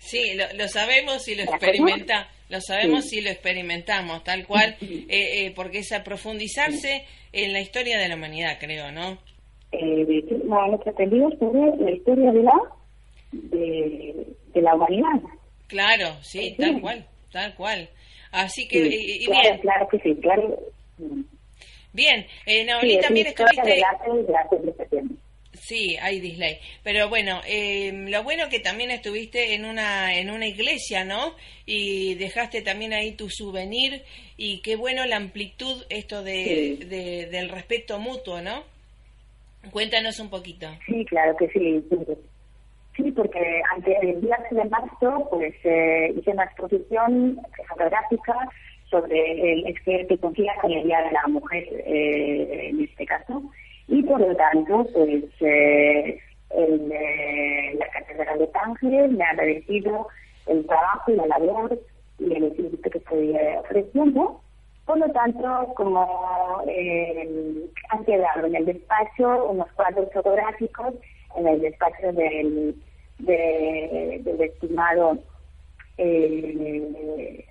Sí, 0.00 0.34
lo, 0.34 0.66
sabemos 0.66 1.28
y 1.28 1.34
lo 1.34 1.42
experimenta, 1.42 2.28
lo 2.48 2.60
sabemos 2.60 3.12
y 3.12 3.20
lo 3.20 3.28
experimentamos, 3.28 4.24
tal 4.24 4.46
cual, 4.46 4.76
eh, 4.80 5.06
eh, 5.08 5.52
porque 5.54 5.80
es 5.80 5.92
a 5.92 6.02
profundizarse 6.02 7.04
en 7.32 7.52
la 7.52 7.60
historia 7.60 7.98
de 7.98 8.08
la 8.08 8.16
humanidad, 8.16 8.56
creo, 8.58 8.90
¿no? 8.90 9.18
Eh, 9.72 10.24
no, 10.44 10.66
nuestro 10.68 10.90
entendido 10.90 11.30
sobre 11.38 11.76
la 11.84 11.90
historia 11.90 12.32
de 12.32 12.42
la 12.42 12.54
de, 13.32 14.26
la 14.54 14.74
humanidad. 14.74 15.20
Claro, 15.66 16.16
sí, 16.22 16.56
tal 16.58 16.80
cual, 16.80 17.06
tal 17.30 17.54
cual. 17.54 17.90
Así 18.32 18.66
que, 18.66 18.78
y, 18.78 19.26
bien. 19.26 19.58
Claro 19.60 19.86
que 19.88 19.98
sí, 20.00 20.14
claro. 20.16 20.58
Bien, 21.92 22.26
eh, 22.46 22.64
no, 22.64 22.80
también 23.02 23.26
estuviste... 23.26 23.82
Sí, 25.60 25.96
hay 26.00 26.20
disley. 26.20 26.58
Pero 26.82 27.10
bueno, 27.10 27.40
eh, 27.46 27.92
lo 28.08 28.24
bueno 28.24 28.48
que 28.48 28.60
también 28.60 28.90
estuviste 28.90 29.54
en 29.54 29.66
una 29.66 30.18
en 30.18 30.30
una 30.30 30.46
iglesia, 30.46 31.04
¿no? 31.04 31.36
Y 31.66 32.14
dejaste 32.14 32.62
también 32.62 32.94
ahí 32.94 33.12
tu 33.12 33.28
souvenir 33.28 34.02
y 34.38 34.62
qué 34.62 34.76
bueno 34.76 35.04
la 35.04 35.16
amplitud 35.16 35.84
esto 35.90 36.22
de, 36.22 37.28
del 37.30 37.50
respeto 37.50 37.98
mutuo, 37.98 38.40
¿no? 38.40 38.64
Cuéntanos 39.70 40.18
un 40.18 40.30
poquito. 40.30 40.66
Sí, 40.86 41.04
claro 41.04 41.36
que 41.36 41.48
sí. 41.48 41.84
Sí, 42.96 43.12
porque 43.12 43.62
ante 43.74 43.96
el 44.02 44.20
día 44.22 44.38
de 44.50 44.64
marzo, 44.64 45.28
pues 45.30 45.54
eh, 45.64 46.12
hice 46.16 46.30
una 46.30 46.44
exposición 46.44 47.38
fotográfica 47.68 48.34
sobre 48.90 49.52
el 49.52 49.74
que 49.84 50.18
confía 50.18 50.54
con 50.60 50.72
el 50.72 50.84
Día 50.84 51.02
de 51.02 51.12
la 51.12 51.28
Mujer, 51.28 51.64
eh, 51.86 52.70
en 52.70 52.82
este 52.82 53.06
caso, 53.06 53.42
y 53.90 54.02
por 54.04 54.20
lo 54.20 54.34
tanto, 54.36 54.86
pues 54.94 55.24
eh, 55.40 56.18
eh, 56.50 57.76
la 57.76 57.88
Catedral 57.88 58.38
de 58.38 58.46
Tánger 58.46 59.08
me 59.08 59.24
ha 59.24 59.30
agradecido 59.30 60.06
el 60.46 60.64
trabajo 60.64 61.10
y 61.10 61.16
la 61.16 61.26
labor 61.26 61.78
y 62.20 62.32
el 62.32 62.44
espíritu 62.44 62.90
que 62.90 62.98
estoy 62.98 63.36
ofreciendo. 63.58 64.40
Por 64.86 64.98
lo 64.98 65.10
tanto, 65.10 65.72
como 65.74 66.62
eh, 66.68 67.68
han 67.90 68.04
quedado 68.04 68.46
en 68.46 68.54
el 68.54 68.66
despacho 68.66 69.46
unos 69.46 69.70
cuadros 69.72 70.08
fotográficos 70.12 70.94
en 71.36 71.48
el 71.48 71.60
despacho 71.60 72.12
del, 72.12 72.76
del 73.18 74.40
estimado 74.40 75.18
eh, 75.98 77.44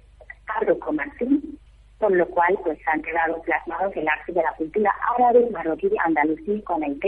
Carlos 0.45 0.77
Martín, 0.93 1.59
por 1.99 2.11
lo 2.11 2.25
cual 2.29 2.57
pues 2.63 2.79
han 2.87 3.01
quedado 3.01 3.41
plasmados 3.41 3.95
el 3.95 4.07
arte 4.07 4.31
de 4.31 4.41
la 4.41 4.53
cultura 4.53 4.91
árabe, 5.17 5.47
marroquí, 5.51 5.89
andalusí, 6.05 6.61
con 6.63 6.83
el 6.83 6.99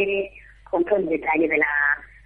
con 0.69 0.85
todo 0.85 0.97
el 0.97 1.07
detalle 1.07 1.47
de 1.47 1.57
la 1.57 1.67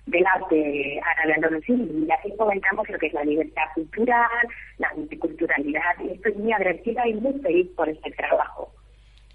del 0.07 0.25
arte 0.27 0.99
árabe 1.03 1.33
andalusí 1.33 1.73
y 1.73 2.11
así 2.11 2.35
comentamos 2.37 2.87
lo 2.89 2.97
que 2.99 3.07
es 3.07 3.13
la 3.13 3.23
libertad 3.23 3.63
cultural, 3.73 4.47
la 4.77 4.91
multiculturalidad 4.95 5.95
y 6.03 6.13
estoy 6.13 6.33
muy 6.33 6.53
agradecida 6.53 7.07
y 7.07 7.13
muy 7.13 7.39
feliz 7.41 7.67
por 7.75 7.89
este 7.89 8.11
trabajo. 8.11 8.71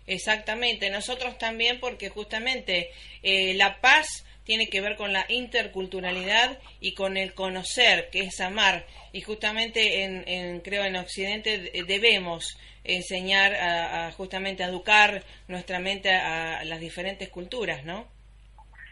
Exactamente, 0.06 0.90
nosotros 0.90 1.38
también 1.38 1.78
porque 1.80 2.08
justamente 2.08 2.90
eh, 3.22 3.54
la 3.54 3.80
paz 3.80 4.24
tiene 4.44 4.68
que 4.68 4.80
ver 4.80 4.96
con 4.96 5.12
la 5.12 5.24
interculturalidad 5.28 6.58
y 6.80 6.94
con 6.94 7.16
el 7.16 7.34
conocer, 7.34 8.10
que 8.10 8.22
es 8.22 8.40
amar. 8.40 8.84
Y 9.12 9.20
justamente 9.20 10.02
en, 10.02 10.60
creo 10.60 10.84
en 10.84 10.96
Occidente 10.96 11.70
debemos 11.86 12.58
enseñar 12.84 13.52
a, 13.54 14.10
justamente 14.12 14.64
a 14.64 14.68
educar 14.68 15.22
nuestra 15.48 15.78
mente 15.78 16.10
a, 16.10 16.64
las 16.64 16.80
diferentes 16.80 17.28
culturas, 17.28 17.84
¿no? 17.84 18.04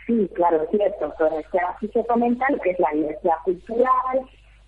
Sí, 0.06 0.28
claro, 0.34 0.62
es 0.62 0.70
cierto. 0.70 1.14
así 1.74 1.88
se 1.88 2.04
comenta 2.06 2.46
lo 2.50 2.58
que 2.60 2.70
es 2.70 2.78
la 2.78 2.90
diversidad 2.92 3.36
cultural, 3.44 4.20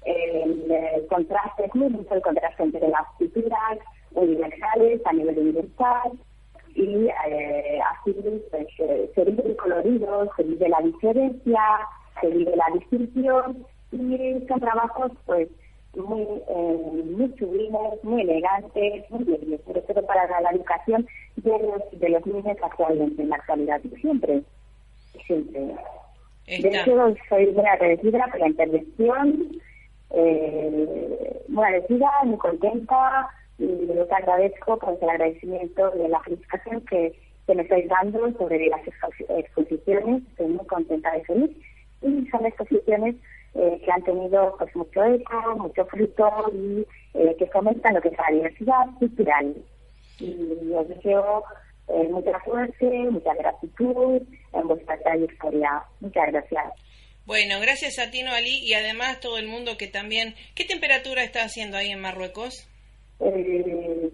el, 0.05 1.07
contraste, 1.09 1.65
el 1.65 2.23
contraste 2.23 2.63
entre 2.63 2.89
las 2.89 3.07
culturas 3.19 3.79
universales 4.13 5.01
a 5.05 5.13
nivel 5.13 5.39
universal 5.39 6.13
y 6.75 7.07
eh, 7.29 7.81
así 7.93 8.15
pues, 8.51 8.67
eh, 8.79 9.11
se 9.15 9.25
vive 9.25 9.43
el 9.45 9.57
colorido, 9.57 10.31
se 10.37 10.43
vive 10.45 10.69
la 10.69 10.81
diferencia, 10.81 11.61
se 12.21 12.29
vive 12.29 12.55
la 12.57 12.67
distinción 12.75 13.67
y 13.93 14.47
son 14.47 14.61
trabajos 14.61 15.13
pues 15.27 15.49
muy, 15.97 16.23
eh, 16.23 17.03
muy 17.17 17.35
sublimes, 17.39 18.05
muy 18.05 18.23
elegantes, 18.23 19.11
muy 19.11 19.25
bellos, 19.25 19.61
sobre 19.67 19.81
todo 19.83 20.07
para 20.07 20.41
la 20.41 20.51
educación 20.51 21.07
de 21.37 21.51
los, 21.51 22.01
de 22.01 22.09
los 22.09 22.27
niños 22.27 22.57
actualmente, 22.63 23.23
en 23.23 23.29
la 23.29 23.37
actualidad, 23.37 23.81
siempre, 24.01 24.43
siempre. 25.27 25.75
De 26.47 26.69
hecho, 26.69 27.15
soy 27.29 27.47
muy 27.53 27.65
agradecida 27.67 28.27
por 28.31 28.41
la 28.41 28.49
intervención, 28.49 29.49
eh, 30.11 31.43
muy 31.49 31.65
agradecida, 31.65 32.11
muy 32.25 32.39
contenta, 32.39 33.29
y 33.59 33.67
les 33.67 34.11
agradezco 34.11 34.79
por 34.79 34.97
el 35.01 35.09
agradecimiento 35.09 35.91
de 35.91 36.09
la 36.09 36.21
felicitación 36.21 36.81
que, 36.87 37.15
que 37.47 37.55
me 37.55 37.63
estáis 37.63 37.89
dando 37.89 38.33
sobre 38.33 38.69
las 38.69 38.81
exposiciones. 39.29 40.23
Estoy 40.31 40.47
muy 40.49 40.67
contenta 40.67 41.13
de 41.13 41.25
feliz. 41.25 41.51
Y 42.03 42.27
son 42.29 42.47
exposiciones 42.47 43.17
eh, 43.55 43.81
que 43.85 43.91
han 43.91 44.03
tenido 44.05 44.55
pues 44.59 44.75
mucho 44.77 45.05
eco, 45.05 45.57
mucho 45.57 45.85
fruto 45.87 46.31
y 46.53 46.87
eh, 47.15 47.37
que 47.39 47.47
fomentan 47.47 47.95
lo 47.95 48.01
que 48.01 48.09
es 48.09 48.19
la 48.19 48.35
diversidad 48.35 48.87
cultural. 48.99 49.55
Y 50.19 50.73
os 50.73 50.89
deseo 50.89 51.43
eh, 51.89 52.09
mucha 52.11 52.43
suerte, 52.45 52.87
mucha 53.11 53.35
gratitud 53.35 54.23
en 54.53 54.69
vuestra 54.69 54.99
trayectoria. 54.99 55.83
Muchas 56.01 56.27
gracias. 56.31 56.65
Bueno, 57.27 57.61
gracias 57.61 57.99
a 57.99 58.11
ti, 58.11 58.23
Noalí, 58.23 58.61
y 58.63 58.75
además 58.75 59.21
todo 59.21 59.39
el 59.39 59.47
mundo 59.47 59.77
que 59.77 59.87
también... 59.87 60.35
¿Qué 60.55 60.65
temperatura 60.65 61.23
está 61.23 61.45
haciendo 61.45 61.77
ahí 61.77 61.91
en 61.91 62.01
Marruecos? 62.01 62.69
Eh, 63.21 64.11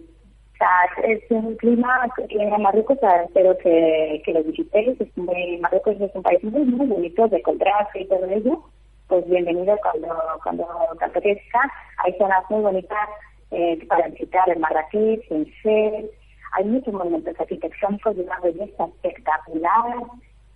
es 1.03 1.21
un 1.29 1.55
clima 1.57 2.09
que 2.15 2.35
en 2.35 2.61
Marruecos 2.61 2.97
espero 3.25 3.57
que, 3.57 4.21
que 4.25 4.33
lo 4.33 4.43
visitéis. 4.43 4.99
Es 4.99 5.17
muy, 5.17 5.57
Marruecos 5.57 5.99
es 6.01 6.11
un 6.13 6.23
país 6.23 6.43
muy, 6.43 6.63
muy 6.63 6.87
bonito 6.87 7.27
de 7.27 7.41
contraste 7.41 8.01
y 8.01 8.07
todo 8.07 8.25
ello. 8.25 8.63
Pues 9.07 9.25
bienvenido 9.29 9.77
cuando, 9.81 10.15
cuando 10.43 10.67
apetezca. 10.99 11.71
Hay 12.03 12.13
zonas 12.17 12.43
muy 12.49 12.61
bonitas 12.61 13.09
eh, 13.51 13.79
para 13.87 14.07
visitar 14.09 14.49
en 14.49 14.59
Marrakech, 14.59 15.23
en. 15.31 16.09
Hay 16.53 16.65
muchos 16.65 16.93
monumentos 16.93 17.39
arquitectónicos 17.39 18.17
de 18.17 18.23
una 18.23 18.39
belleza 18.39 18.85
espectacular 18.85 20.03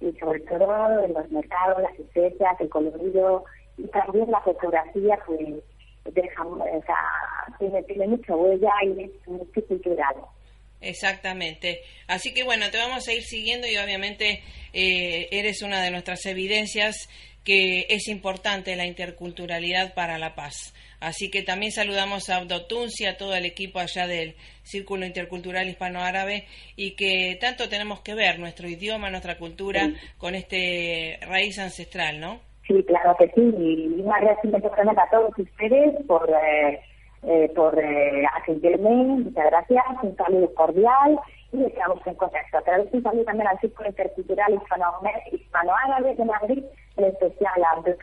y 0.02 0.12
sobre 0.20 0.40
todo 0.42 1.04
en 1.04 1.14
los 1.14 1.32
mercados, 1.32 1.82
las 1.82 1.98
especies, 1.98 2.60
el 2.60 2.70
colorido 2.70 3.46
y 3.78 3.88
también 3.88 4.30
la 4.30 4.42
fotografía 4.42 5.18
que 5.28 5.62
deja, 6.12 6.46
o 6.46 6.84
sea, 6.86 7.56
tiene, 7.60 7.84
tiene 7.84 8.08
mucha 8.08 8.36
huella 8.36 8.72
y 8.84 9.04
es 9.04 9.28
multicultural. 9.28 10.16
Exactamente. 10.82 11.82
Así 12.08 12.34
que 12.34 12.44
bueno, 12.44 12.66
te 12.72 12.80
vamos 12.80 13.08
a 13.08 13.14
ir 13.14 13.22
siguiendo 13.22 13.68
y 13.68 13.78
obviamente 13.78 14.42
eh, 14.74 15.28
eres 15.32 15.62
una 15.62 15.82
de 15.82 15.92
nuestras 15.92 16.26
evidencias 16.26 17.08
que 17.44 17.88
es 17.90 18.08
importante 18.08 18.76
la 18.76 18.86
interculturalidad 18.86 19.94
para 19.94 20.18
la 20.18 20.36
paz. 20.36 20.74
Así 21.00 21.32
que 21.32 21.42
también 21.42 21.72
saludamos 21.72 22.30
a 22.30 22.38
Abdotunci, 22.38 23.06
a 23.06 23.18
todo 23.18 23.34
el 23.34 23.46
equipo 23.46 23.80
allá 23.80 24.06
del 24.06 24.36
Círculo 24.62 25.06
Intercultural 25.06 25.68
Hispano-Árabe 25.68 26.46
y 26.76 26.96
que 26.96 27.38
tanto 27.42 27.68
tenemos 27.68 28.02
que 28.02 28.14
ver 28.14 28.38
nuestro 28.38 28.70
idioma, 28.70 29.10
nuestra 29.10 29.38
cultura 29.38 29.90
con 30.20 30.36
este 30.36 31.18
raíz 31.28 31.58
ancestral, 31.58 32.20
¿no? 32.20 32.40
Sí, 32.68 32.84
claro 32.84 33.16
que 33.18 33.28
sí. 33.30 33.42
Y 33.42 34.02
un 34.02 34.12
agradecimiento 34.14 34.72
a 34.72 35.10
todos 35.10 35.38
ustedes 35.38 36.06
por, 36.06 36.30
eh, 36.30 36.80
eh, 37.24 37.52
por 37.56 37.78
eh, 37.80 38.24
Muchas 38.48 39.46
gracias. 39.46 39.84
Un 40.04 40.16
saludo 40.16 40.54
cordial 40.54 41.20
y 41.52 41.64
estamos 41.64 42.06
en 42.06 42.14
contacto. 42.16 42.58
A 42.58 42.62
través 42.62 42.92
de 42.92 42.98
un 42.98 43.04
saludo 43.04 43.24
también 43.26 43.48
al 43.48 43.60
Círculo 43.60 43.90
Intercultural 43.90 44.54
Hispano-Árabe 45.32 46.16
de 46.16 46.26
Madrid, 46.26 46.64
en 46.98 47.06
especial 47.06 47.64
a 47.64 47.78
Abdel 47.78 47.98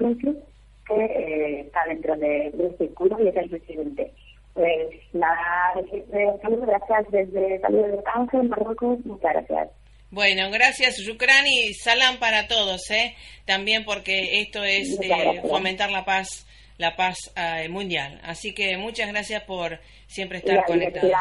que 0.89 0.95
eh, 0.95 1.61
está 1.61 1.85
dentro 1.87 2.17
de, 2.17 2.51
del 2.55 2.77
círculo 2.79 3.23
y 3.23 3.29
es 3.29 3.37
el 3.37 3.51
presidente. 3.51 4.13
Pues 4.55 4.89
nada, 5.13 5.75
eh, 5.93 6.33
saludos, 6.43 6.67
gracias 6.67 7.11
desde 7.11 7.61
Saludos 7.61 7.93
de 7.93 8.03
Ángel, 8.13 8.49
Marruecos. 8.49 8.99
Muchas 9.05 9.33
gracias. 9.33 9.69
Bueno, 10.11 10.51
gracias 10.51 10.97
Yukran 11.05 11.47
y 11.47 11.75
salam 11.75 12.19
para 12.19 12.49
todos, 12.49 12.91
¿eh? 12.91 13.15
También 13.45 13.85
porque 13.85 14.41
esto 14.41 14.65
es 14.65 14.99
eh, 15.03 15.43
fomentar 15.47 15.91
la 15.91 16.07
paz, 16.07 16.47
la 16.79 16.97
paz 16.97 17.19
eh, 17.37 17.69
mundial. 17.69 18.19
Así 18.25 18.55
que 18.55 18.79
muchas 18.79 19.09
gracias 19.13 19.43
por 19.45 19.79
siempre 20.07 20.39
estar 20.39 20.65
conectados. 20.65 21.13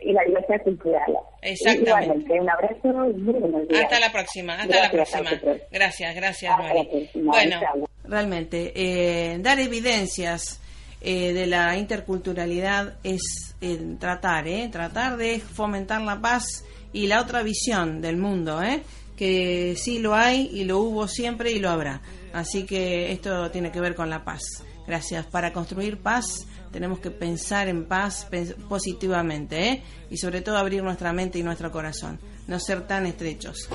Y 0.00 0.12
la, 0.12 0.24
diversidad 0.24 0.62
cultural. 0.62 1.14
Exactamente. 1.44 2.40
un 2.40 2.50
abrazo 2.50 3.10
y 3.10 3.20
muy 3.20 3.34
buenos 3.34 3.68
días. 3.68 3.84
Hasta 3.84 4.00
la 4.00 4.12
próxima, 4.12 4.54
hasta 4.54 4.82
la 4.82 4.90
próxima. 4.90 5.30
Gracias, 5.70 6.14
gracias, 6.14 6.56
Bueno, 7.14 7.60
realmente, 8.04 8.72
eh, 8.74 9.38
dar 9.40 9.60
evidencias 9.60 10.60
de 11.00 11.46
la 11.46 11.76
interculturalidad 11.76 12.94
es 13.04 13.54
tratar, 14.00 14.48
¿eh? 14.48 14.68
Tratar 14.72 15.18
de 15.18 15.38
fomentar 15.38 16.00
la 16.00 16.18
paz 16.18 16.64
y 16.94 17.06
la 17.08 17.20
otra 17.20 17.42
visión 17.42 18.00
del 18.00 18.16
mundo, 18.16 18.62
¿eh? 18.62 18.82
que 19.16 19.74
sí 19.76 19.98
lo 19.98 20.14
hay 20.14 20.48
y 20.52 20.64
lo 20.64 20.78
hubo 20.78 21.08
siempre 21.08 21.52
y 21.52 21.58
lo 21.58 21.70
habrá. 21.70 22.00
Así 22.32 22.64
que 22.64 23.12
esto 23.12 23.50
tiene 23.50 23.70
que 23.70 23.80
ver 23.80 23.94
con 23.94 24.10
la 24.10 24.24
paz. 24.24 24.42
Gracias. 24.86 25.26
Para 25.26 25.52
construir 25.52 25.98
paz 25.98 26.46
tenemos 26.74 26.98
que 26.98 27.12
pensar 27.12 27.68
en 27.68 27.84
paz 27.84 28.26
positivamente 28.68 29.68
¿eh? 29.68 29.82
y 30.10 30.16
sobre 30.16 30.40
todo 30.40 30.56
abrir 30.56 30.82
nuestra 30.82 31.12
mente 31.12 31.38
y 31.38 31.44
nuestro 31.44 31.70
corazón, 31.70 32.18
no 32.48 32.58
ser 32.58 32.84
tan 32.84 33.06
estrechos. 33.06 33.68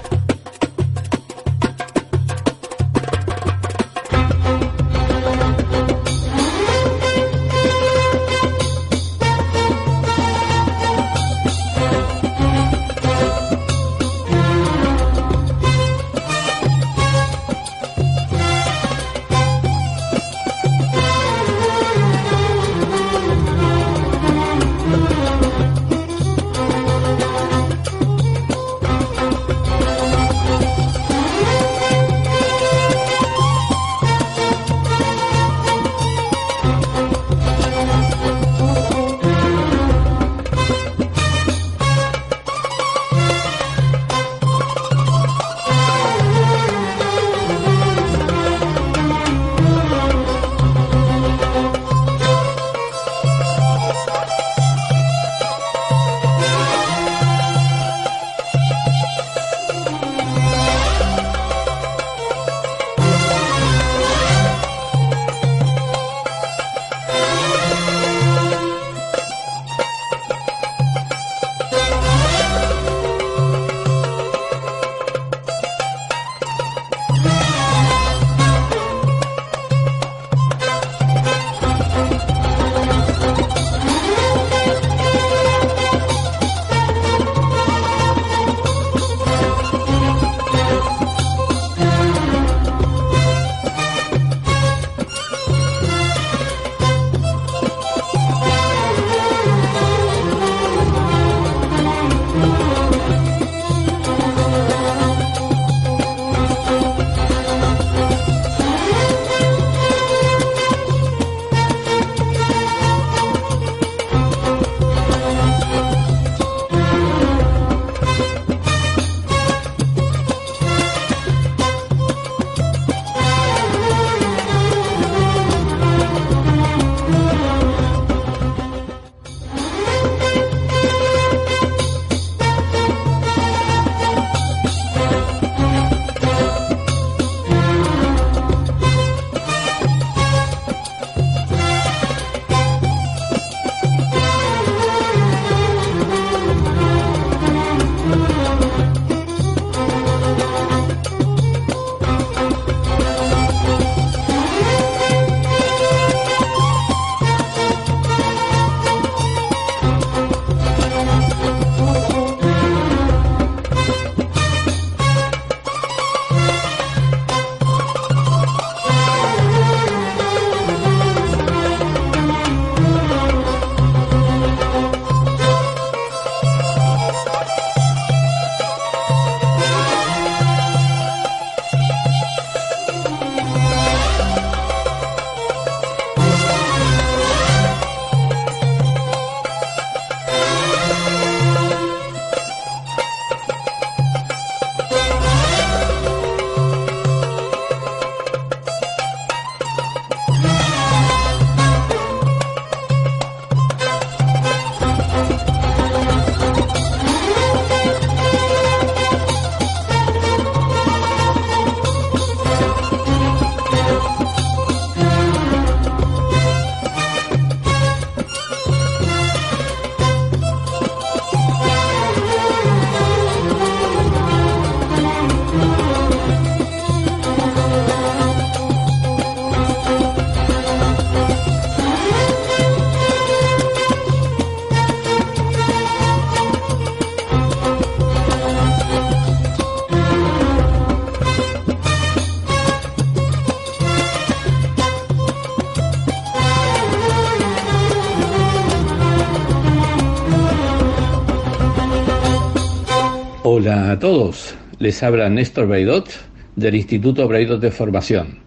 A 253.99 254.07
todos, 254.07 254.55
les 254.79 255.03
habla 255.03 255.27
Néstor 255.27 255.67
Braidot 255.67 256.09
del 256.55 256.75
Instituto 256.75 257.27
Braidot 257.27 257.59
de 257.59 257.69
Formación. 257.69 258.39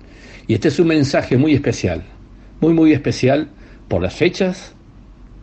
Y 0.46 0.54
este 0.54 0.68
es 0.68 0.78
un 0.80 0.86
mensaje 0.86 1.36
muy 1.36 1.52
especial, 1.52 2.04
muy 2.62 2.72
muy 2.72 2.94
especial 2.94 3.50
por 3.86 4.00
las 4.00 4.14
fechas, 4.14 4.72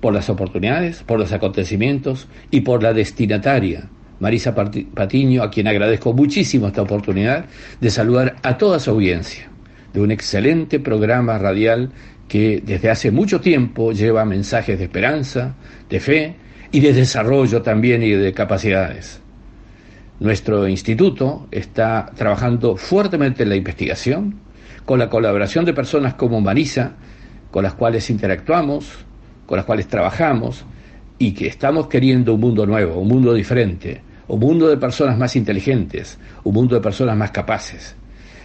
por 0.02 0.12
las 0.12 0.28
oportunidades, 0.32 1.04
por 1.04 1.20
los 1.20 1.32
acontecimientos 1.32 2.28
y 2.50 2.62
por 2.62 2.82
la 2.82 2.92
destinataria, 2.92 3.88
Marisa 4.20 4.56
Patiño, 4.56 5.44
a 5.44 5.52
quien 5.52 5.68
agradezco 5.68 6.12
muchísimo 6.12 6.66
esta 6.66 6.82
oportunidad 6.82 7.46
de 7.80 7.92
saludar 7.92 8.38
a 8.42 8.58
toda 8.58 8.80
su 8.80 8.90
audiencia 8.90 9.48
de 9.94 10.02
un 10.02 10.10
excelente 10.10 10.80
programa 10.80 11.38
radial 11.38 11.92
que 12.28 12.64
desde 12.66 12.90
hace 12.90 13.12
mucho 13.12 13.42
tiempo 13.42 13.92
lleva 13.92 14.26
mensajes 14.26 14.80
de 14.80 14.86
esperanza, 14.86 15.54
de 15.88 16.00
fe 16.00 16.36
y 16.72 16.80
de 16.80 16.94
desarrollo 16.94 17.62
también 17.62 18.02
y 18.02 18.10
de 18.10 18.34
capacidades. 18.34 19.22
Nuestro 20.20 20.68
instituto 20.68 21.48
está 21.50 22.12
trabajando 22.14 22.76
fuertemente 22.76 23.44
en 23.44 23.50
la 23.50 23.56
investigación 23.56 24.36
con 24.84 25.00
la 25.00 25.10
colaboración 25.10 25.64
de 25.64 25.74
personas 25.74 26.16
como 26.16 26.42
Marisa, 26.42 26.94
con 27.52 27.64
las 27.64 27.76
cuales 27.76 28.10
interactuamos, 28.10 29.06
con 29.46 29.56
las 29.56 29.66
cuales 29.66 29.88
trabajamos 29.88 30.66
y 31.18 31.32
que 31.32 31.48
estamos 31.48 31.88
queriendo 31.88 32.34
un 32.34 32.42
mundo 32.42 32.66
nuevo, 32.66 33.00
un 33.00 33.08
mundo 33.08 33.34
diferente, 33.34 34.02
un 34.28 34.42
mundo 34.42 34.68
de 34.68 34.76
personas 34.76 35.18
más 35.18 35.38
inteligentes, 35.38 36.20
un 36.44 36.54
mundo 36.54 36.76
de 36.76 36.82
personas 36.82 37.16
más 37.16 37.32
capaces. 37.32 37.96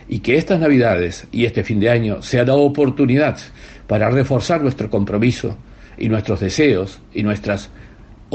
Y 0.08 0.20
que 0.20 0.36
estas 0.36 0.60
Navidades 0.60 1.26
y 1.32 1.44
este 1.44 1.64
fin 1.64 1.80
de 1.80 1.90
año 1.90 2.22
sea 2.22 2.44
la 2.44 2.54
oportunidad 2.54 3.38
para 3.88 4.10
reforzar 4.10 4.62
nuestro 4.62 4.88
compromiso 4.88 5.56
y 5.98 6.08
nuestros 6.08 6.38
deseos 6.38 7.00
y 7.12 7.24
nuestras 7.24 7.70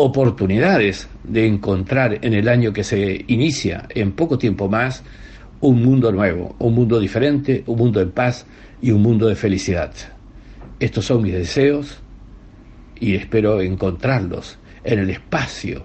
oportunidades 0.01 1.09
de 1.23 1.45
encontrar 1.45 2.19
en 2.21 2.33
el 2.33 2.47
año 2.47 2.71
que 2.71 2.83
se 2.83 3.25
inicia 3.27 3.85
en 3.89 4.13
poco 4.13 4.37
tiempo 4.37 4.69
más 4.69 5.03
un 5.61 5.83
mundo 5.83 6.11
nuevo, 6.11 6.55
un 6.59 6.73
mundo 6.73 6.99
diferente, 6.99 7.63
un 7.67 7.77
mundo 7.77 7.99
en 7.99 8.11
paz 8.11 8.45
y 8.81 8.91
un 8.91 9.01
mundo 9.01 9.27
de 9.27 9.35
felicidad. 9.35 9.91
Estos 10.79 11.05
son 11.05 11.21
mis 11.21 11.33
deseos 11.33 11.99
y 12.99 13.15
espero 13.15 13.59
encontrarlos 13.61 14.57
en 14.85 14.99
el 14.99 15.09
espacio 15.09 15.83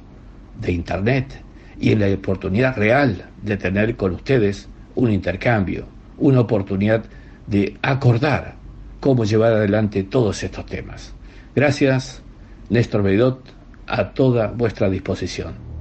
de 0.61 0.73
Internet 0.73 1.43
y 1.81 1.91
en 1.91 2.01
la 2.01 2.09
oportunidad 2.15 2.77
real 2.77 3.31
de 3.43 3.57
tener 3.57 3.97
con 3.97 4.15
ustedes 4.15 4.69
un 4.95 5.11
intercambio, 5.11 5.87
una 6.19 6.41
oportunidad 6.41 7.05
de 7.49 7.77
acordar 7.83 8.55
cómo 9.01 9.25
llevar 9.25 9.53
adelante 9.53 10.05
todos 10.05 10.43
estos 10.45 10.67
temas. 10.67 11.12
Gracias, 11.55 12.23
Néstor 12.71 13.03
Beidot, 13.03 13.54
a 13.87 14.14
toda 14.14 14.49
vuestra 14.49 14.89
disposición. 14.91 15.74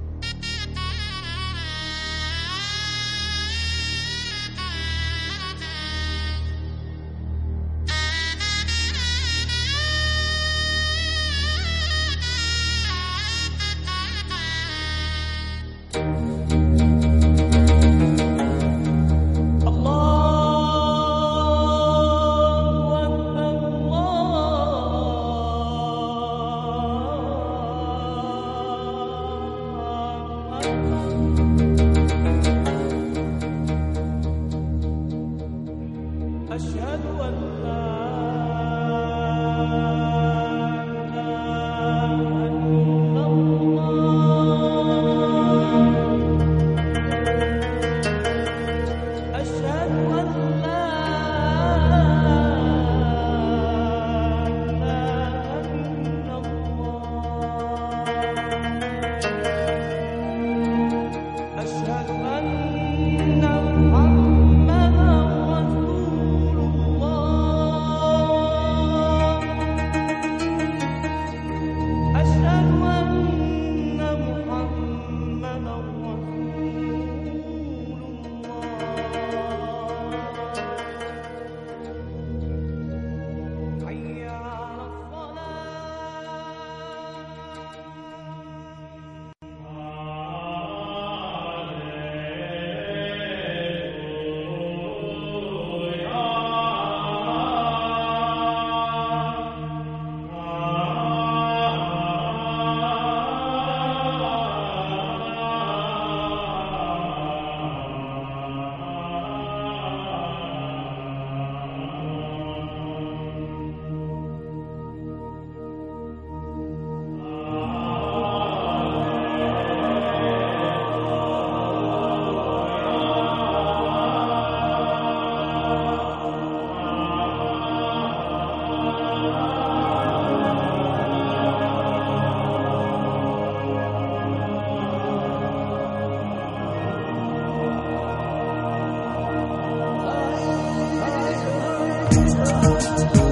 love. 142.44 143.23